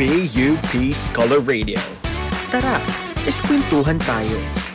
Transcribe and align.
PUP 0.00 0.96
Scholar 0.96 1.44
Radio. 1.44 1.76
Tara, 2.48 2.80
eskwentuhan 3.28 4.00
tayo. 4.00 4.69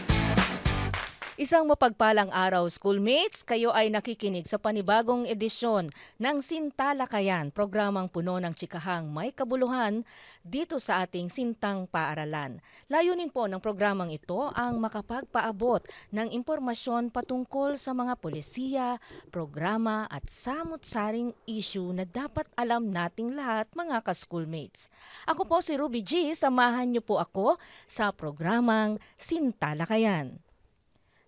Isang 1.36 1.68
mapagpalang 1.68 2.32
araw, 2.32 2.64
schoolmates. 2.72 3.44
Kayo 3.44 3.76
ay 3.76 3.92
nakikinig 3.92 4.48
sa 4.48 4.56
panibagong 4.56 5.28
edisyon 5.28 5.92
ng 6.16 6.40
Sintalakayan, 6.40 7.52
programang 7.52 8.08
puno 8.08 8.40
ng 8.40 8.56
chikahang 8.56 9.12
may 9.12 9.36
kabuluhan 9.36 10.08
dito 10.48 10.80
sa 10.80 11.04
ating 11.04 11.28
Sintang 11.28 11.92
Paaralan. 11.92 12.64
Layunin 12.88 13.28
po 13.28 13.52
ng 13.52 13.60
programang 13.60 14.16
ito 14.16 14.48
ang 14.56 14.80
makapagpaabot 14.80 15.84
ng 16.16 16.32
impormasyon 16.32 17.12
patungkol 17.12 17.76
sa 17.76 17.92
mga 17.92 18.16
polisiya, 18.16 18.96
programa 19.28 20.08
at 20.08 20.24
samot-saring 20.32 21.36
issue 21.52 21.92
na 21.92 22.08
dapat 22.08 22.48
alam 22.56 22.96
nating 22.96 23.36
lahat 23.36 23.68
mga 23.76 24.08
ka-schoolmates. 24.08 24.88
Ako 25.28 25.44
po 25.44 25.60
si 25.60 25.76
Ruby 25.76 26.00
G. 26.00 26.32
Samahan 26.32 26.96
niyo 26.96 27.04
po 27.04 27.20
ako 27.20 27.60
sa 27.84 28.16
programang 28.16 29.04
Sintalakayan. 29.20 30.45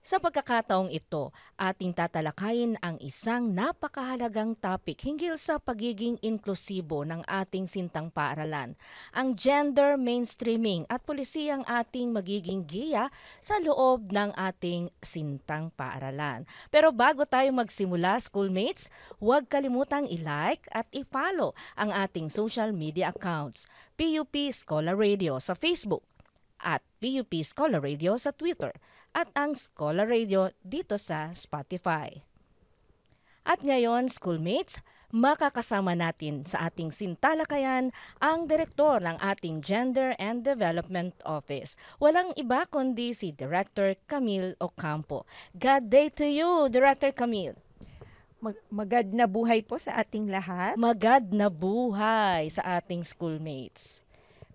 Sa 0.07 0.23
pagkakataong 0.23 0.87
ito, 0.87 1.35
ating 1.59 1.91
tatalakayin 1.91 2.79
ang 2.79 2.95
isang 3.03 3.51
napakahalagang 3.51 4.55
topic 4.55 5.03
hinggil 5.03 5.35
sa 5.35 5.59
pagiging 5.59 6.15
inklusibo 6.23 7.03
ng 7.03 7.27
ating 7.27 7.67
sintang 7.67 8.07
paaralan, 8.07 8.79
ang 9.11 9.35
gender 9.35 9.99
mainstreaming 9.99 10.87
at 10.87 11.03
polisiyang 11.03 11.67
ating 11.67 12.15
magiging 12.15 12.63
giya 12.63 13.11
sa 13.43 13.59
loob 13.59 14.15
ng 14.15 14.31
ating 14.31 14.87
sintang 15.03 15.75
paaralan. 15.75 16.47
Pero 16.71 16.95
bago 16.95 17.27
tayo 17.27 17.51
magsimula, 17.51 18.23
schoolmates, 18.23 18.87
huwag 19.19 19.51
kalimutang 19.51 20.07
i-like 20.07 20.71
at 20.71 20.87
i-follow 20.95 21.51
ang 21.75 21.91
ating 21.91 22.31
social 22.31 22.71
media 22.71 23.11
accounts, 23.11 23.67
PUP 23.99 24.55
Scholar 24.55 24.95
Radio 24.95 25.35
sa 25.43 25.51
Facebook, 25.51 26.07
at 26.63 26.86
PUP 26.97 27.31
Scholar 27.45 27.81
Radio 27.81 28.17
sa 28.17 28.33
Twitter 28.33 28.73
at 29.13 29.29
ang 29.37 29.53
Scholar 29.53 30.09
Radio 30.09 30.53
dito 30.61 30.97
sa 30.97 31.33
Spotify. 31.33 32.25
At 33.47 33.63
ngayon, 33.63 34.11
schoolmates, 34.11 34.83
makakasama 35.07 35.95
natin 35.95 36.43
sa 36.43 36.67
ating 36.67 36.91
sintalakayan 36.91 37.95
ang 38.19 38.43
direktor 38.43 38.99
ng 38.99 39.15
ating 39.23 39.63
Gender 39.63 40.11
and 40.19 40.43
Development 40.43 41.15
Office. 41.23 41.79
Walang 41.95 42.35
iba 42.35 42.67
kundi 42.67 43.15
si 43.15 43.31
Director 43.31 43.95
Camille 44.03 44.59
Ocampo. 44.59 45.23
God 45.55 45.87
day 45.87 46.11
to 46.11 46.27
you, 46.27 46.67
Director 46.67 47.15
Camille. 47.15 47.55
Mag- 48.43 48.67
magad 48.67 49.15
na 49.15 49.25
buhay 49.25 49.63
po 49.63 49.79
sa 49.79 49.95
ating 49.95 50.27
lahat. 50.27 50.75
Magad 50.75 51.31
na 51.31 51.47
buhay 51.47 52.51
sa 52.51 52.77
ating 52.77 53.07
schoolmates. 53.07 54.03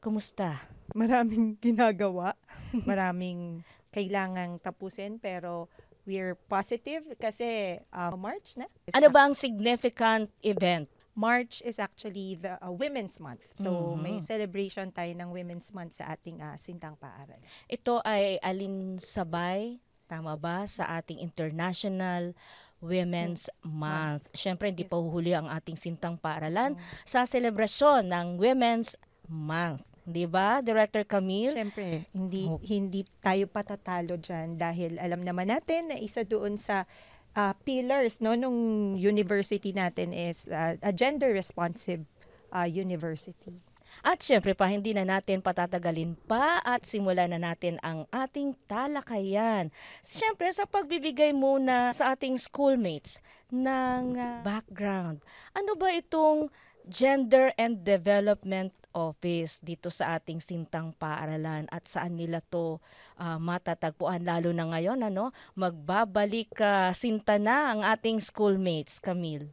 Kumusta? 0.04 0.68
Maraming 0.98 1.56
ginagawa, 1.58 2.36
maraming 2.84 3.64
kailangang 3.88 4.60
tapusin 4.60 5.20
pero 5.20 5.68
we're 6.04 6.34
positive 6.48 7.14
kasi 7.16 7.78
uh, 7.92 8.10
March 8.16 8.56
na. 8.58 8.66
Is 8.84 8.94
Ano 8.96 9.08
ba 9.08 9.28
ang 9.28 9.34
significant 9.36 10.28
event? 10.42 10.88
March 11.12 11.60
is 11.60 11.76
actually 11.76 12.40
the 12.40 12.56
uh, 12.56 12.72
Women's 12.72 13.20
Month. 13.20 13.44
So 13.52 13.68
Mhm. 13.68 14.00
may 14.00 14.16
celebration 14.16 14.88
tayo 14.88 15.12
ng 15.12 15.28
Women's 15.28 15.68
Month 15.70 16.00
sa 16.00 16.08
ating 16.16 16.40
uh, 16.40 16.56
Sintang 16.56 16.96
Paaral. 16.96 17.36
Ito 17.68 18.00
ay 18.00 18.40
alinsabay, 18.40 19.77
tama 20.08 20.40
ba, 20.40 20.64
sa 20.64 20.88
ating 20.96 21.20
International 21.20 22.32
Women's 22.80 23.46
Month. 23.62 24.32
Siyempre, 24.34 24.72
hindi 24.72 24.82
pa 24.82 24.96
huhuli 24.98 25.36
ang 25.36 25.46
ating 25.46 25.77
sintang 25.78 26.18
paaralan 26.18 26.74
sa 27.04 27.28
selebrasyon 27.28 28.08
ng 28.08 28.27
Women's 28.40 28.96
Month. 29.28 29.91
Di 30.03 30.27
ba, 30.27 30.58
Director 30.58 31.07
Camille? 31.07 31.55
Siyempre, 31.55 32.11
hindi 32.11 32.51
Oh. 32.51 32.58
hindi 32.58 33.07
tayo 33.23 33.46
patatalo 33.46 34.18
diyan 34.18 34.58
dahil 34.58 34.98
alam 34.98 35.23
naman 35.23 35.46
natin 35.46 35.95
na 35.95 35.96
isa 35.96 36.27
doon 36.27 36.58
sa 36.58 36.90
uh, 37.39 37.55
pillars 37.63 38.18
no 38.18 38.35
nung 38.35 38.92
university 38.98 39.70
natin 39.70 40.11
is 40.11 40.51
uh, 40.51 40.74
a 40.83 40.91
gender 40.91 41.30
responsive 41.30 42.02
uh, 42.51 42.67
university. 42.67 43.55
At 44.01 44.24
syempre 44.24 44.57
pa, 44.57 44.73
hindi 44.73 44.96
na 44.96 45.05
natin 45.05 45.45
patatagalin 45.45 46.17
pa 46.24 46.64
at 46.64 46.83
simulan 46.83 47.29
na 47.29 47.39
natin 47.39 47.77
ang 47.85 48.08
ating 48.08 48.57
talakayan. 48.64 49.68
Syempre 50.01 50.48
sa 50.51 50.64
pagbibigay 50.64 51.36
muna 51.36 51.92
sa 51.92 52.17
ating 52.17 52.41
schoolmates 52.41 53.20
ng 53.52 54.17
background. 54.42 55.20
Ano 55.52 55.77
ba 55.77 55.92
itong 55.92 56.48
Gender 56.89 57.52
and 57.61 57.85
Development 57.86 58.73
Office 58.92 59.58
dito 59.58 59.89
sa 59.89 60.14
ating 60.14 60.39
sintang 60.39 60.92
paaralan 60.92 61.67
at 61.69 61.85
saan 61.85 62.14
nila 62.14 62.39
to 62.41 62.79
ah, 63.17 63.36
matatagpuan 63.36 64.23
lalo 64.23 64.53
na 64.53 64.69
ngayon 64.69 65.03
ano 65.03 65.33
magbabalik 65.55 66.53
ka 66.53 66.92
sinta 66.92 67.36
na 67.36 67.73
ang 67.73 67.80
ating 67.83 68.20
schoolmates 68.20 69.01
Camille 69.01 69.51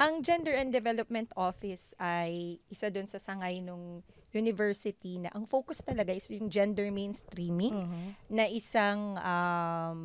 Ang 0.00 0.24
Gender 0.24 0.56
and 0.56 0.72
Development 0.72 1.28
Office 1.36 1.92
ay 2.00 2.56
isa 2.66 2.88
doon 2.88 3.04
sa 3.04 3.20
sangay 3.20 3.60
nung 3.60 4.00
university 4.30 5.18
na 5.18 5.28
ang 5.30 5.44
focus 5.44 5.82
talaga 5.82 6.10
is 6.10 6.30
yung 6.30 6.48
gender 6.48 6.88
mainstreaming 6.88 7.74
Mhm. 7.76 8.08
na 8.30 8.44
isang 8.46 9.18
um, 9.18 10.00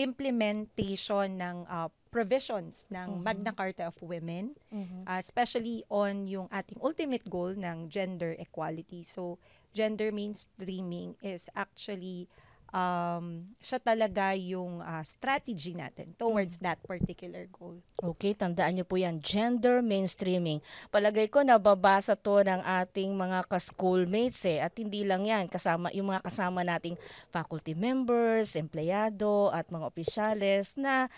implementation 0.00 1.36
ng 1.38 1.56
uh, 1.68 1.88
provisions 2.10 2.90
ng 2.90 3.20
Mhm. 3.20 3.22
Magna 3.22 3.52
Carta 3.54 3.86
of 3.86 3.96
Women 4.02 4.56
Mhm. 4.72 5.06
uh, 5.06 5.18
especially 5.20 5.84
on 5.88 6.26
yung 6.26 6.48
ating 6.50 6.80
ultimate 6.82 7.22
goal 7.30 7.54
ng 7.54 7.86
gender 7.88 8.34
equality. 8.36 9.02
So, 9.06 9.38
gender 9.70 10.10
mainstreaming 10.10 11.14
is 11.22 11.46
actually 11.54 12.26
um, 12.70 13.46
siya 13.58 13.78
talaga 13.82 14.34
yung 14.34 14.82
uh, 14.82 15.02
strategy 15.02 15.74
natin 15.74 16.14
towards 16.16 16.58
that 16.62 16.78
particular 16.86 17.46
goal. 17.50 17.78
Okay, 18.00 18.34
tandaan 18.34 18.78
niyo 18.78 18.86
po 18.86 18.98
yan, 18.98 19.18
gender 19.22 19.82
mainstreaming. 19.84 20.62
Palagay 20.90 21.28
ko 21.30 21.42
nababasa 21.42 22.14
to 22.18 22.42
ng 22.42 22.62
ating 22.62 23.14
mga 23.14 23.46
ka-schoolmates 23.46 24.46
eh. 24.46 24.62
At 24.62 24.74
hindi 24.78 25.04
lang 25.04 25.26
yan, 25.26 25.50
kasama, 25.50 25.90
yung 25.94 26.10
mga 26.10 26.24
kasama 26.24 26.62
nating 26.64 26.96
faculty 27.30 27.74
members, 27.74 28.54
empleyado 28.54 29.50
at 29.50 29.68
mga 29.68 29.84
opisyales 29.86 30.74
na 30.78 31.10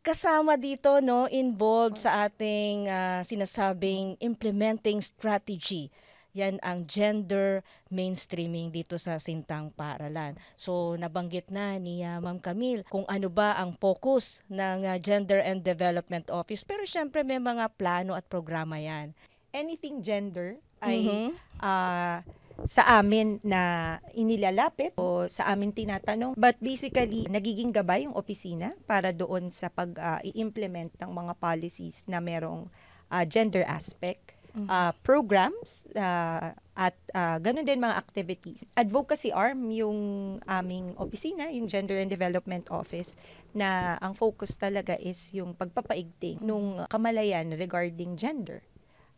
kasama 0.00 0.56
dito 0.56 1.04
no 1.04 1.28
involved 1.28 2.00
sa 2.00 2.24
ating 2.24 2.88
ah, 2.88 3.20
sinasabing 3.20 4.16
implementing 4.24 4.96
strategy 5.04 5.92
yan 6.32 6.62
ang 6.62 6.86
gender 6.86 7.62
mainstreaming 7.90 8.70
dito 8.70 8.96
sa 8.96 9.18
Sintang 9.18 9.74
Paaralan. 9.74 10.38
So 10.54 10.94
nabanggit 10.94 11.50
na 11.50 11.76
ni 11.76 12.02
ah, 12.02 12.22
Ma'am 12.22 12.38
Camille 12.38 12.86
kung 12.86 13.04
ano 13.10 13.26
ba 13.26 13.58
ang 13.58 13.74
focus 13.76 14.40
ng 14.46 14.86
ah, 14.86 14.98
Gender 14.98 15.42
and 15.42 15.66
Development 15.66 16.26
Office. 16.30 16.62
Pero 16.62 16.86
syempre 16.86 17.26
may 17.26 17.42
mga 17.42 17.66
plano 17.74 18.14
at 18.14 18.26
programa 18.30 18.78
yan. 18.78 19.10
Anything 19.50 20.00
gender 20.00 20.58
ay 20.78 21.02
Mhm. 21.02 21.28
uh, 21.60 22.18
sa 22.68 23.00
amin 23.00 23.40
na 23.40 23.96
inilalapit 24.12 24.92
o 25.00 25.24
sa 25.32 25.48
amin 25.48 25.72
tinatanong. 25.72 26.36
But 26.36 26.60
basically, 26.60 27.24
nagiging 27.24 27.72
gabay 27.72 28.04
yung 28.04 28.12
opisina 28.12 28.76
para 28.84 29.16
doon 29.16 29.48
sa 29.48 29.72
pag-i-implement 29.72 30.92
ng 31.00 31.08
mga 31.08 31.32
policies 31.40 32.04
na 32.04 32.20
merong 32.20 32.68
uh, 33.08 33.24
gender 33.24 33.64
aspect. 33.64 34.36
Uh, 34.54 34.92
programs 35.04 35.86
uh, 35.94 36.52
at 36.74 36.96
uh, 37.12 37.36
ganun 37.38 37.66
din 37.66 37.80
mga 37.80 37.96
activities. 37.96 38.64
Advocacy 38.72 39.30
arm 39.30 39.68
yung 39.68 39.98
aming 40.48 40.96
opisina, 40.96 41.52
yung 41.52 41.68
Gender 41.68 42.00
and 42.00 42.08
Development 42.08 42.64
Office, 42.72 43.14
na 43.52 44.00
ang 44.00 44.16
focus 44.16 44.56
talaga 44.56 44.96
is 44.96 45.18
yung 45.36 45.52
pagpapaigting 45.52 46.40
nung 46.40 46.82
kamalayan 46.88 47.52
regarding 47.52 48.16
gender 48.16 48.64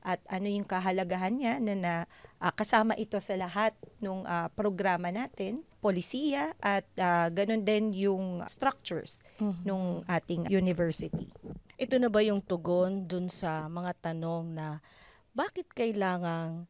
at 0.02 0.19
ano 0.26 0.50
yung 0.50 0.67
kahalagahan 0.67 1.38
niya 1.38 1.62
na, 1.62 1.75
na 1.79 1.94
ah, 2.43 2.50
kasama 2.50 2.99
ito 2.99 3.14
sa 3.23 3.38
lahat 3.38 3.70
ng 4.02 4.26
programa 4.58 5.14
natin, 5.14 5.62
polisiya 5.79 6.58
at 6.58 6.87
ah, 6.99 7.31
ganun 7.31 7.62
din 7.62 7.94
yung 7.94 8.43
structures 8.50 9.23
nung 9.62 10.02
ating 10.11 10.50
university. 10.50 11.31
Ito 11.79 11.99
na 11.99 12.11
ba 12.11 12.23
yung 12.23 12.43
tugon 12.43 13.06
dun 13.06 13.31
sa 13.31 13.70
mga 13.70 14.11
tanong 14.11 14.44
na 14.55 14.82
bakit 15.32 15.73
kailangang 15.73 16.69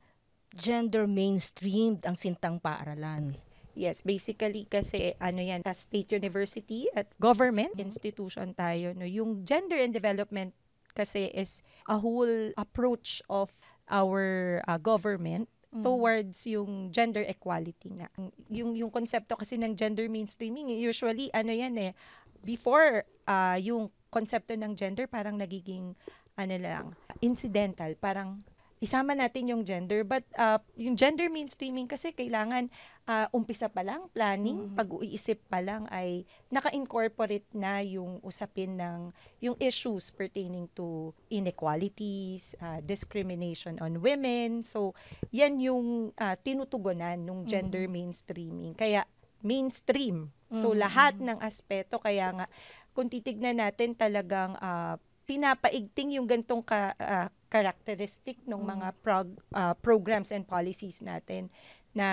gender 0.54 1.06
mainstreamed 1.10 2.06
ang 2.06 2.14
Sintang 2.14 2.62
Paaralan? 2.62 3.34
Yes, 3.72 4.04
basically 4.04 4.68
kasi 4.68 5.16
ano 5.16 5.40
yan, 5.40 5.64
sa 5.64 5.72
state 5.72 6.12
university 6.12 6.92
at 6.92 7.08
government 7.16 7.72
institution 7.80 8.52
tayo, 8.52 8.92
no, 8.92 9.08
yung 9.08 9.48
gender 9.48 9.80
and 9.80 9.96
development 9.96 10.52
kasi 10.92 11.32
is 11.32 11.64
a 11.88 11.96
whole 11.96 12.52
approach 12.60 13.24
of 13.32 13.48
our 13.88 14.60
uh, 14.68 14.76
government 14.76 15.48
towards 15.80 16.44
yung 16.44 16.92
gender 16.92 17.24
equality 17.24 17.96
nga. 17.96 18.12
Yung 18.52 18.76
yung 18.76 18.92
konsepto 18.92 19.40
kasi 19.40 19.56
ng 19.56 19.72
gender 19.72 20.04
mainstreaming 20.04 20.68
usually 20.68 21.32
ano 21.32 21.48
yan 21.48 21.72
eh 21.80 21.96
before 22.44 23.08
uh, 23.24 23.56
yung 23.56 23.88
konsepto 24.12 24.52
ng 24.52 24.76
gender 24.76 25.08
parang 25.08 25.40
nagiging 25.40 25.96
ano 26.36 26.56
lang 26.60 26.92
incidental, 27.24 27.96
parang 27.96 28.44
isama 28.82 29.14
natin 29.14 29.46
yung 29.46 29.62
gender 29.62 30.02
but 30.02 30.26
uh, 30.34 30.58
yung 30.74 30.98
gender 30.98 31.30
mainstreaming 31.30 31.86
kasi 31.86 32.10
kailangan 32.10 32.66
uh, 33.06 33.30
umpisa 33.30 33.70
pa 33.70 33.86
lang 33.86 34.10
planning 34.10 34.66
Mhm. 34.66 34.74
pag-uisip 34.74 35.38
pa 35.46 35.62
lang 35.62 35.86
ay 35.86 36.26
naka-incorporate 36.50 37.46
na 37.54 37.78
yung 37.78 38.18
usapin 38.20 38.74
ng 38.74 39.14
yung 39.38 39.54
issues 39.62 40.10
pertaining 40.10 40.66
to 40.74 41.14
inequalities 41.30 42.58
uh, 42.58 42.82
discrimination 42.82 43.78
on 43.78 44.02
women 44.02 44.66
so 44.66 44.98
yan 45.30 45.62
yung 45.62 46.10
uh, 46.18 46.34
tinutugunan 46.42 47.22
ng 47.22 47.46
gender 47.46 47.86
mainstreaming 47.86 48.74
kaya 48.74 49.06
mainstream 49.40 50.34
so 50.50 50.74
Mhm. 50.74 50.78
lahat 50.82 51.14
ng 51.16 51.38
aspeto 51.38 51.96
kaya 51.96 52.34
nga 52.34 52.46
kung 52.92 53.06
titignan 53.06 53.56
natin 53.56 53.94
talagang 53.94 54.52
ah, 54.58 54.98
pinapaigting 55.24 56.18
yung 56.20 56.28
gantong 56.28 56.60
ka, 56.60 56.92
ah, 56.98 57.32
characteristic 57.52 58.40
ng 58.48 58.56
mga 58.56 58.96
prog- 59.04 59.36
ah, 59.52 59.76
programs 59.76 60.32
and 60.32 60.48
policies 60.48 61.04
natin 61.04 61.52
na 61.92 62.08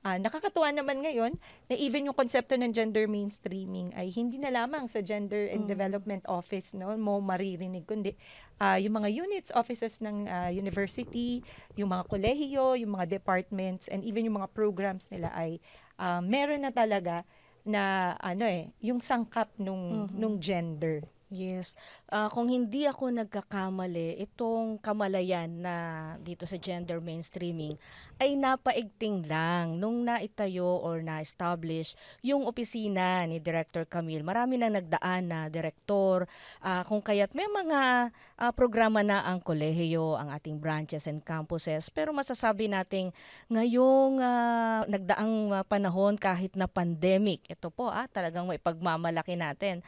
ah, 0.00 0.16
nakakatuwa 0.16 0.72
naman 0.72 1.04
ngayon 1.04 1.36
na 1.68 1.76
even 1.76 2.08
yung 2.08 2.16
konsepto 2.16 2.56
ng 2.56 2.72
gender 2.72 3.04
mainstreaming 3.04 3.92
ay 3.92 4.08
hindi 4.08 4.40
na 4.40 4.48
lamang 4.48 4.88
sa 4.88 5.04
Gender 5.04 5.52
and 5.52 5.68
Mm. 5.68 5.70
Development 5.76 6.24
Office 6.24 6.72
no 6.72 6.96
mo 6.96 7.20
maririnig 7.20 7.84
kundi 7.84 8.16
ah, 8.56 8.80
yung 8.80 8.96
mga 8.96 9.12
units 9.12 9.52
offices 9.52 10.00
ng 10.00 10.24
ah, 10.24 10.48
university, 10.48 11.44
yung 11.76 11.92
mga 11.92 12.08
kolehiyo, 12.08 12.80
yung 12.80 12.96
mga 12.96 13.20
departments 13.20 13.92
and 13.92 14.00
even 14.08 14.24
yung 14.24 14.40
mga 14.40 14.48
programs 14.56 15.12
nila 15.12 15.28
ay 15.36 15.60
ah, 16.00 16.24
meron 16.24 16.64
na 16.64 16.72
talaga 16.72 17.28
na 17.60 18.16
ano 18.16 18.48
eh 18.48 18.72
yung 18.80 19.04
sangkap 19.04 19.52
nung 19.60 20.08
Mhm. 20.08 20.16
nung 20.16 20.40
gender. 20.40 21.04
Yes. 21.30 21.78
Ah, 22.10 22.26
kung 22.26 22.50
hindi 22.50 22.90
ako 22.90 23.14
nagkakamali, 23.14 24.18
itong 24.18 24.82
kamalayan 24.82 25.62
na 25.62 25.74
dito 26.18 26.42
sa 26.42 26.58
gender 26.58 26.98
mainstreaming 26.98 27.78
ay 28.18 28.34
napaigting 28.34 29.22
lang 29.30 29.78
nung 29.78 30.02
naitayo 30.02 30.82
or 30.82 31.06
na-establish 31.06 31.94
yung 32.26 32.42
opisina 32.50 33.22
ni 33.30 33.38
Director 33.38 33.86
Camille. 33.86 34.26
Marami 34.26 34.58
nang 34.58 34.74
nagdaan 34.74 35.30
na 35.30 35.46
direktor, 35.46 36.26
ah, 36.66 36.82
kung 36.82 36.98
kaya't 36.98 37.30
may 37.38 37.46
mga 37.46 38.10
ah, 38.10 38.50
programa 38.50 39.06
na 39.06 39.22
ang 39.22 39.38
kolehiyo, 39.38 40.18
ang 40.18 40.34
ating 40.34 40.58
branches 40.58 41.06
and 41.06 41.22
campuses. 41.22 41.94
Pero 41.94 42.10
masasabi 42.10 42.66
nating 42.66 43.14
ngayong 43.46 44.18
ah, 44.18 44.82
nagdaang 44.90 45.54
ah, 45.54 45.62
panahon 45.62 46.18
kahit 46.18 46.58
na 46.58 46.66
pandemic, 46.66 47.46
ito 47.46 47.70
po 47.70 47.86
ah, 47.86 48.10
talagang 48.10 48.50
may 48.50 48.58
pagmamalaki 48.58 49.38
natin 49.38 49.78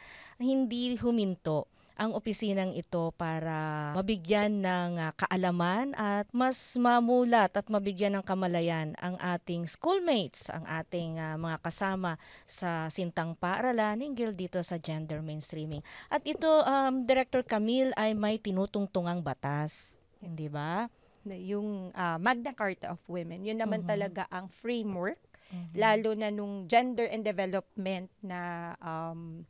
hindi 0.43 0.95
huminto 1.33 1.65
ang 1.93 2.17
opisinang 2.17 2.73
ito 2.73 3.13
para 3.13 3.93
mabigyan 3.93 4.65
ng 4.65 4.97
ah, 4.97 5.13
kaalaman 5.13 5.93
at 5.93 6.25
mas 6.33 6.57
mamulat 6.73 7.53
at 7.53 7.69
mabigyan 7.69 8.17
ng 8.17 8.25
kamalayan 8.25 8.97
ang 8.97 9.13
ating 9.21 9.69
schoolmates, 9.69 10.49
ang 10.49 10.65
ating 10.65 11.21
ah, 11.21 11.37
mga 11.37 11.61
kasama 11.61 12.17
sa 12.49 12.89
sintang 12.89 13.37
paaralan 13.37 14.01
hinggil 14.01 14.33
dito 14.33 14.57
sa 14.65 14.81
gender 14.81 15.21
mainstreaming. 15.21 15.85
At 16.09 16.25
ito, 16.25 16.49
um, 16.65 17.05
Director 17.05 17.45
Camille, 17.45 17.93
ay 17.93 18.17
may 18.17 18.41
tinutungtungang 18.41 19.21
batas. 19.21 19.93
Hindi 20.17 20.49
ba? 20.49 20.89
Na 21.21 21.37
yung 21.37 21.93
ah, 21.93 22.17
Magna 22.17 22.57
Carta 22.57 22.97
of 22.97 23.05
Women, 23.05 23.45
yun 23.45 23.61
naman 23.61 23.85
Mhm. 23.85 23.89
talaga 23.93 24.25
ang 24.33 24.49
framework 24.49 25.21
Mhm. 25.53 25.77
lalo 25.77 26.09
na 26.17 26.33
nung 26.33 26.65
gender 26.65 27.05
and 27.05 27.21
development 27.21 28.09
na 28.25 28.73
um, 28.81 29.45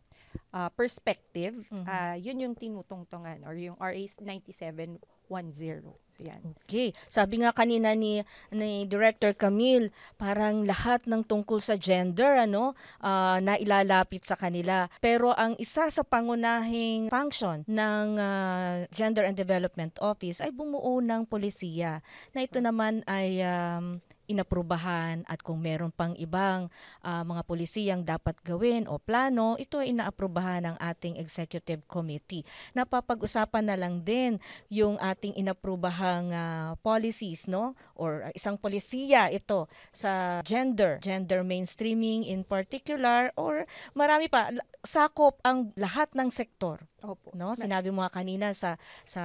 ah, 0.51 0.69
perspective, 0.69 1.65
Mhm. 1.69 1.85
ah, 1.85 2.15
yun 2.15 2.39
yung 2.39 2.56
tinutungtungan 2.56 3.41
or 3.44 3.53
yung 3.53 3.77
RA 3.77 4.03
9710. 4.21 5.97
So 6.13 6.21
yan. 6.21 6.53
Okay. 6.62 6.94
Sabi 7.09 7.41
nga 7.41 7.50
kanina 7.50 7.97
ni 7.97 8.21
ni 8.53 8.85
Director 8.85 9.33
Camille, 9.33 9.89
parang 10.13 10.62
lahat 10.62 11.09
ng 11.09 11.25
tungkol 11.25 11.57
sa 11.57 11.74
gender 11.74 12.38
ano, 12.38 12.77
ah, 13.01 13.41
na 13.41 13.57
ilalapit 13.57 14.21
sa 14.21 14.38
kanila. 14.38 14.85
Pero 15.01 15.33
ang 15.33 15.57
isa 15.57 15.89
sa 15.89 16.03
pangunahing 16.06 17.09
function 17.09 17.65
ng 17.65 18.06
ah, 18.21 18.86
Gender 18.94 19.25
and 19.25 19.33
Development 19.33 19.97
Office 19.97 20.38
ay 20.38 20.53
bumuo 20.53 21.01
ng 21.01 21.25
polisiya. 21.25 22.06
Na 22.29 22.45
ito 22.45 22.62
naman 22.62 23.01
ay 23.09 23.41
um, 23.41 23.97
inaprubahan 24.33 25.21
at 25.30 25.39
kung 25.45 25.62
meron 25.62 25.94
pang 25.94 26.18
ibang 26.18 26.68
ah, 27.06 27.21
mga 27.21 27.45
polisiyang 27.45 28.01
dapat 28.01 28.35
gawin 28.41 28.89
o 28.89 28.97
plano, 28.97 29.56
ito 29.62 29.77
ay 29.80 29.94
inaaprubahan 29.94 30.65
ng 30.74 30.77
ating 30.81 31.21
executive 31.21 31.85
committee. 31.85 32.41
Napapag-usapan 32.74 33.69
na 33.69 33.77
lang 33.77 34.01
din 34.01 34.41
yung 34.74 34.97
ating 34.97 35.38
inaprubahang 35.38 36.33
ah, 36.33 36.74
policies 36.81 37.45
no 37.45 37.77
or 37.94 38.25
ah, 38.25 38.33
isang 38.33 38.57
polisiya 38.57 39.30
ito 39.30 39.69
sa 39.94 40.41
gender 40.41 40.97
gender 41.00 41.45
mainstreaming 41.45 42.25
in 42.25 42.41
particular 42.41 43.29
or 43.38 43.69
marami 43.94 44.27
pa 44.27 44.50
sakop 44.81 45.39
ang 45.45 45.71
lahat 45.77 46.12
ng 46.18 46.33
sektor 46.33 46.81
Opo. 47.03 47.35
no 47.35 47.51
Na- 47.51 47.59
sinabi 47.59 47.91
mo 47.91 48.00
nga 48.00 48.15
kanina 48.15 48.55
sa 48.55 48.79
sa 49.03 49.23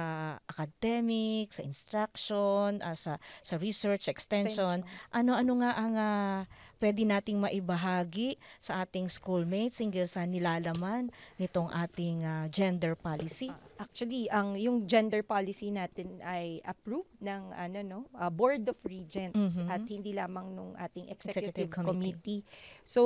academic 0.51 1.47
sa 1.55 1.63
instruction 1.63 2.83
ah, 2.83 2.91
sa 2.93 3.15
sa 3.39 3.55
research 3.55 4.11
extension 4.11 4.83
ano-ano 5.15 5.53
nga 5.63 5.71
ang 5.79 5.93
ah, 5.95 6.39
pwede 6.79 7.03
nating 7.03 7.37
maibahagi 7.37 8.39
sa 8.57 8.81
ating 8.83 9.11
schoolmates 9.11 9.77
hinggil 9.77 10.07
sa 10.07 10.23
nilalaman 10.23 11.11
nitong 11.35 11.67
ating 11.69 12.23
ah, 12.23 12.47
gender 12.49 12.95
policy 12.95 13.51
Actually, 13.79 14.27
ang 14.27 14.59
yung 14.59 14.91
gender 14.91 15.23
policy 15.23 15.71
natin 15.71 16.19
ay 16.19 16.59
approved 16.67 17.15
ng 17.23 17.55
ano 17.55 17.79
no, 17.79 17.99
ah, 18.11 18.27
Board 18.27 18.67
of 18.67 18.75
Regents 18.83 19.55
Mhm. 19.55 19.71
at 19.71 19.83
hindi 19.87 20.11
lamang 20.11 20.51
nung 20.51 20.75
ating 20.75 21.07
Executive 21.07 21.71
executive, 21.71 21.71
committee. 21.71 22.11
committee. 22.11 22.41
So, 22.83 23.01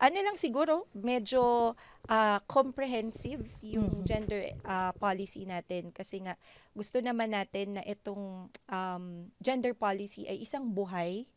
ano 0.00 0.16
lang 0.16 0.40
siguro, 0.40 0.88
medyo 0.96 1.76
ah, 2.08 2.40
comprehensive 2.48 3.44
yung 3.60 4.00
Mhm. 4.00 4.08
gender 4.08 4.40
ah, 4.64 4.96
policy 4.96 5.44
natin 5.44 5.92
kasi 5.92 6.24
nga 6.24 6.32
gusto 6.72 6.96
naman 7.04 7.36
natin 7.36 7.76
na 7.76 7.82
itong 7.84 8.48
um, 8.72 9.04
gender 9.36 9.76
policy 9.76 10.24
ay 10.24 10.40
isang 10.40 10.64
buhay 10.72 11.28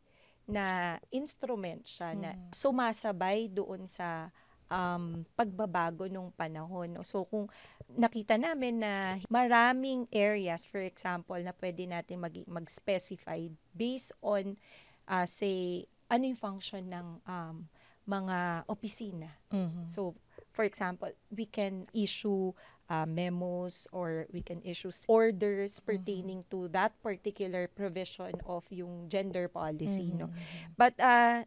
na 0.50 0.98
instrument 1.14 1.86
siya 1.86 2.18
na 2.18 2.34
Mhm. 2.34 2.50
sumasabay 2.52 3.46
doon 3.48 3.86
sa 3.86 4.34
um, 4.70 5.26
pagbabago 5.34 6.06
nung 6.06 6.30
panahon. 6.30 6.94
no? 6.94 7.02
So 7.02 7.26
kung 7.26 7.50
nakita 7.90 8.38
namin 8.38 8.82
na 8.82 9.18
maraming 9.30 10.06
areas, 10.10 10.62
for 10.66 10.82
example, 10.82 11.38
na 11.42 11.54
pwede 11.58 11.86
natin 11.86 12.22
mag- 12.22 12.46
mag-specify 12.46 13.50
based 13.74 14.14
on, 14.22 14.58
uh, 15.06 15.26
say, 15.26 15.86
ano 16.06 16.26
yung 16.26 16.38
function 16.38 16.86
ng 16.86 17.08
um, 17.26 17.66
mga 18.06 18.66
opisina. 18.66 19.30
Mhm. 19.50 19.86
So, 19.86 20.18
for 20.50 20.66
example, 20.66 21.10
we 21.30 21.46
can 21.46 21.86
issue 21.94 22.54
uh, 22.90 23.06
memos 23.06 23.88
or 23.94 24.26
we 24.34 24.42
can 24.42 24.60
issue 24.66 24.90
orders 25.08 25.80
pertaining 25.80 26.44
to 26.50 26.68
that 26.74 26.92
particular 27.00 27.70
provision 27.70 28.34
of 28.50 28.66
yung 28.74 29.08
gender 29.08 29.48
policy. 29.48 30.10
No? 30.12 30.28
Mhm. 30.28 30.76
But 30.76 30.98
uh, 31.00 31.46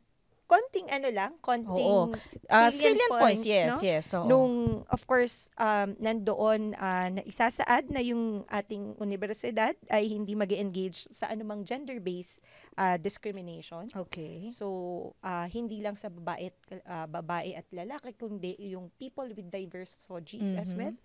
konting 0.52 0.84
ano 0.92 1.08
lang, 1.08 1.32
konting 1.40 1.80
Oo. 1.80 2.12
Ah, 2.52 2.68
salient 2.68 3.08
points, 3.08 3.40
yes, 3.48 3.72
no? 3.72 3.80
yes. 3.80 4.04
oo. 4.12 4.28
Nung, 4.28 4.54
of 4.84 5.00
course, 5.08 5.48
um, 5.56 5.96
nandoon 5.96 6.76
ah, 6.76 7.08
na 7.08 7.24
isasaad 7.24 7.88
na 7.88 8.04
yung 8.04 8.44
ating 8.52 9.00
universidad 9.00 9.72
ay 9.88 10.12
hindi 10.12 10.36
mag 10.36 10.52
engage 10.52 11.08
sa 11.08 11.32
anumang 11.32 11.64
gender-based 11.64 12.44
ah, 12.76 13.00
discrimination. 13.00 13.88
Okay. 13.96 14.52
So, 14.52 15.16
ah, 15.24 15.48
hindi 15.48 15.80
lang 15.80 15.96
sa 15.96 16.12
babae, 16.12 16.52
at- 16.52 16.84
ah, 16.84 17.08
babae 17.08 17.56
at 17.56 17.64
lalaki, 17.72 18.12
kundi 18.12 18.52
yung 18.76 18.92
people 19.00 19.32
with 19.32 19.48
diverse 19.48 20.04
sogies 20.04 20.52
as 20.52 20.76
Mhm. 20.76 20.78
well. 20.84 20.96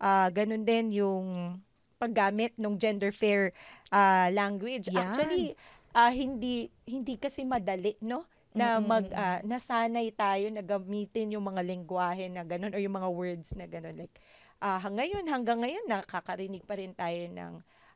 Ah, 0.00 0.28
ganun 0.32 0.64
din 0.64 1.02
yung 1.02 1.56
paggamit 2.00 2.54
ng 2.58 2.76
gender 2.76 3.10
fair 3.10 3.52
ah, 3.92 4.28
language. 4.32 4.88
Yan. 4.92 5.00
Actually, 5.00 5.56
ah, 5.92 6.12
hindi 6.12 6.68
hindi 6.88 7.16
kasi 7.16 7.42
madali, 7.44 7.96
no? 8.04 8.24
na 8.52 8.84
mag 8.84 9.08
ah, 9.16 9.40
nasanay 9.40 10.12
tayo 10.12 10.52
na 10.52 10.60
gamitin 10.60 11.32
yung 11.32 11.44
mga 11.44 11.64
lengguwahe 11.64 12.28
na 12.28 12.44
ganun 12.44 12.72
or 12.76 12.80
yung 12.84 12.96
mga 13.00 13.08
words 13.08 13.56
na 13.56 13.64
ganun 13.64 13.96
like 13.96 14.12
ah 14.60 14.76
ngayon 14.92 15.24
hanggang 15.24 15.64
ngayon 15.64 15.88
nakakarinig 15.88 16.60
pa 16.68 16.76
rin 16.76 16.92
tayo 16.92 17.32
ng 17.32 17.52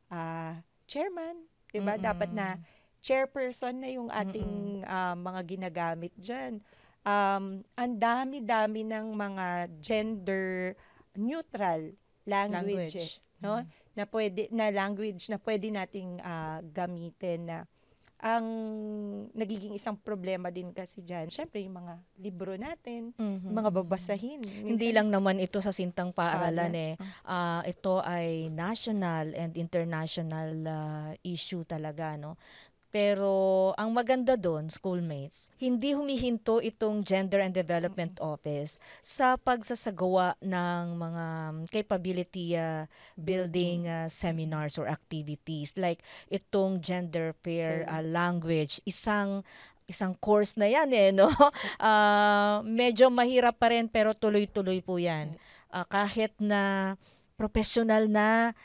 ah, 0.09 0.57
chairman, 0.87 1.35
'di 1.69 1.79
ba? 1.83 1.99
Dapat 1.99 2.31
na 2.31 2.57
chairperson 3.03 3.77
na 3.77 3.89
yung 3.91 4.09
ating 4.09 4.83
ah, 4.87 5.13
mga 5.13 5.41
ginagamit 5.45 6.13
diyan. 6.17 6.63
Um, 7.07 7.63
ang 7.79 7.93
dami-dami 7.95 8.83
ng 8.83 9.15
mga 9.15 9.47
gender 9.79 10.75
neutral 11.17 11.91
languages, 12.23 13.17
Language. 13.17 13.41
no? 13.41 13.65
Na 13.93 14.05
pwede 14.05 14.45
na 14.49 14.69
language 14.69 15.27
na 15.27 15.37
pwede 15.37 15.67
nating 15.67 16.21
ah, 16.21 16.61
gamitin 16.61 17.41
na 17.43 17.57
ang 18.17 18.45
nagiging 19.31 19.73
isang 19.73 19.93
problema 19.93 20.49
din 20.49 20.73
kasi 20.73 21.01
dyan, 21.01 21.29
syempre 21.29 21.61
yung 21.61 21.77
mga 21.77 22.01
libro 22.17 22.57
natin, 22.57 23.13
Mhm. 23.13 23.45
mga 23.47 23.69
babasahin. 23.71 24.41
Hindi 24.41 24.89
Minsan- 24.89 24.95
lang 24.95 25.07
naman 25.13 25.37
ito 25.37 25.61
sa 25.61 25.69
sintang 25.69 26.09
paaralan 26.09 26.73
eh. 26.73 26.93
Ah, 27.21 27.61
ito 27.63 28.01
ay 28.01 28.49
national 28.49 29.37
and 29.37 29.53
international 29.53 30.49
ah, 30.65 31.13
issue 31.21 31.61
talaga 31.63 32.17
no. 32.17 32.41
Pero 32.97 33.77
ang 33.77 33.93
maganda 33.93 34.33
doon, 34.33 34.73
schoolmates, 34.73 35.53
hindi 35.61 35.93
humihinto 35.93 36.57
itong 36.57 37.05
Gender 37.05 37.45
and 37.45 37.53
Development 37.53 38.17
Office 38.17 38.81
sa 39.05 39.37
pagsasagawa 39.37 40.33
ng 40.41 40.97
mga 40.97 41.25
capability 41.69 42.57
ah, 42.57 42.89
building 43.13 43.85
ah, 43.85 44.09
seminars 44.09 44.81
or 44.81 44.89
activities. 44.89 45.77
Like 45.77 46.01
itong 46.33 46.81
gender 46.81 47.37
fair 47.45 47.85
ah, 47.85 48.01
language, 48.01 48.81
isang 48.89 49.45
isang 49.85 50.17
course 50.17 50.57
na 50.57 50.65
yan 50.65 50.89
eh 50.89 51.13
no. 51.13 51.29
Ah, 51.77 52.65
medyo 52.65 53.13
mahirap 53.13 53.61
pa 53.61 53.77
rin 53.77 53.85
pero 53.85 54.17
tuloy-tuloy 54.17 54.81
po 54.81 54.97
'yan. 54.97 55.37
Ah, 55.69 55.85
kahit 55.85 56.33
na 56.41 56.97
professional 57.37 58.09
na 58.09 58.57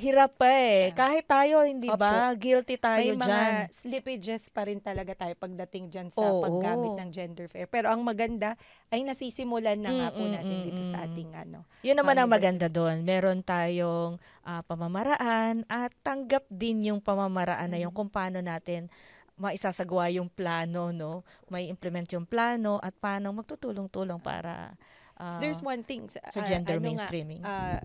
hirap 0.00 0.40
pa 0.40 0.48
eh. 0.48 0.96
Kahit 0.96 1.28
tayo, 1.28 1.60
hindi 1.60 1.92
ba? 1.92 2.32
Guilty 2.32 2.80
tayo 2.80 3.04
May 3.04 3.20
mga 3.20 3.28
dyan. 3.28 3.62
slippages 3.68 4.48
pa 4.48 4.64
rin 4.64 4.80
talaga 4.80 5.12
tayo 5.12 5.36
pagdating 5.36 5.92
dyan 5.92 6.08
sa 6.08 6.24
Oo. 6.24 6.40
paggamit 6.40 6.96
ng 6.96 7.10
gender 7.12 7.46
fair. 7.46 7.68
Pero 7.68 7.92
ang 7.92 8.00
maganda 8.00 8.56
ay 8.88 9.04
nasisimulan 9.04 9.76
na 9.76 9.92
nga 9.92 10.08
po 10.16 10.24
Mm, 10.24 10.32
mm, 10.32 10.36
natin 10.40 10.56
mm, 10.56 10.64
dito 10.64 10.82
sa 10.88 10.96
mm. 10.98 11.06
ating 11.06 11.30
ano. 11.36 11.58
Yun 11.84 11.96
naman 12.00 12.16
ang 12.16 12.30
maganda 12.32 12.66
doon. 12.72 13.04
Meron 13.04 13.44
tayong 13.44 14.16
ah, 14.42 14.64
pamamaraan 14.64 15.68
at 15.68 15.92
tanggap 16.00 16.48
din 16.48 16.88
yung 16.88 17.04
pamamaraan 17.04 17.68
na 17.68 17.78
yung 17.78 17.92
kung 17.92 18.08
paano 18.08 18.40
natin 18.40 18.88
maisasagawa 19.36 20.12
yung 20.12 20.28
plano, 20.28 20.92
no? 20.92 21.24
May 21.48 21.72
implement 21.72 22.04
yung 22.12 22.28
plano 22.28 22.76
at 22.80 22.92
paano 22.96 23.32
magtutulong-tulong 23.32 24.20
para 24.20 24.76
ah, 25.20 25.36
There's 25.40 25.60
one 25.62 25.82
thing 25.84 26.08
sa, 26.08 26.20
sa 26.28 26.40
ah, 26.40 26.48
gender 26.48 26.80
ano 26.80 26.96
nga, 26.98 27.08
mainstreaming. 27.08 27.42
ah, 27.44 27.78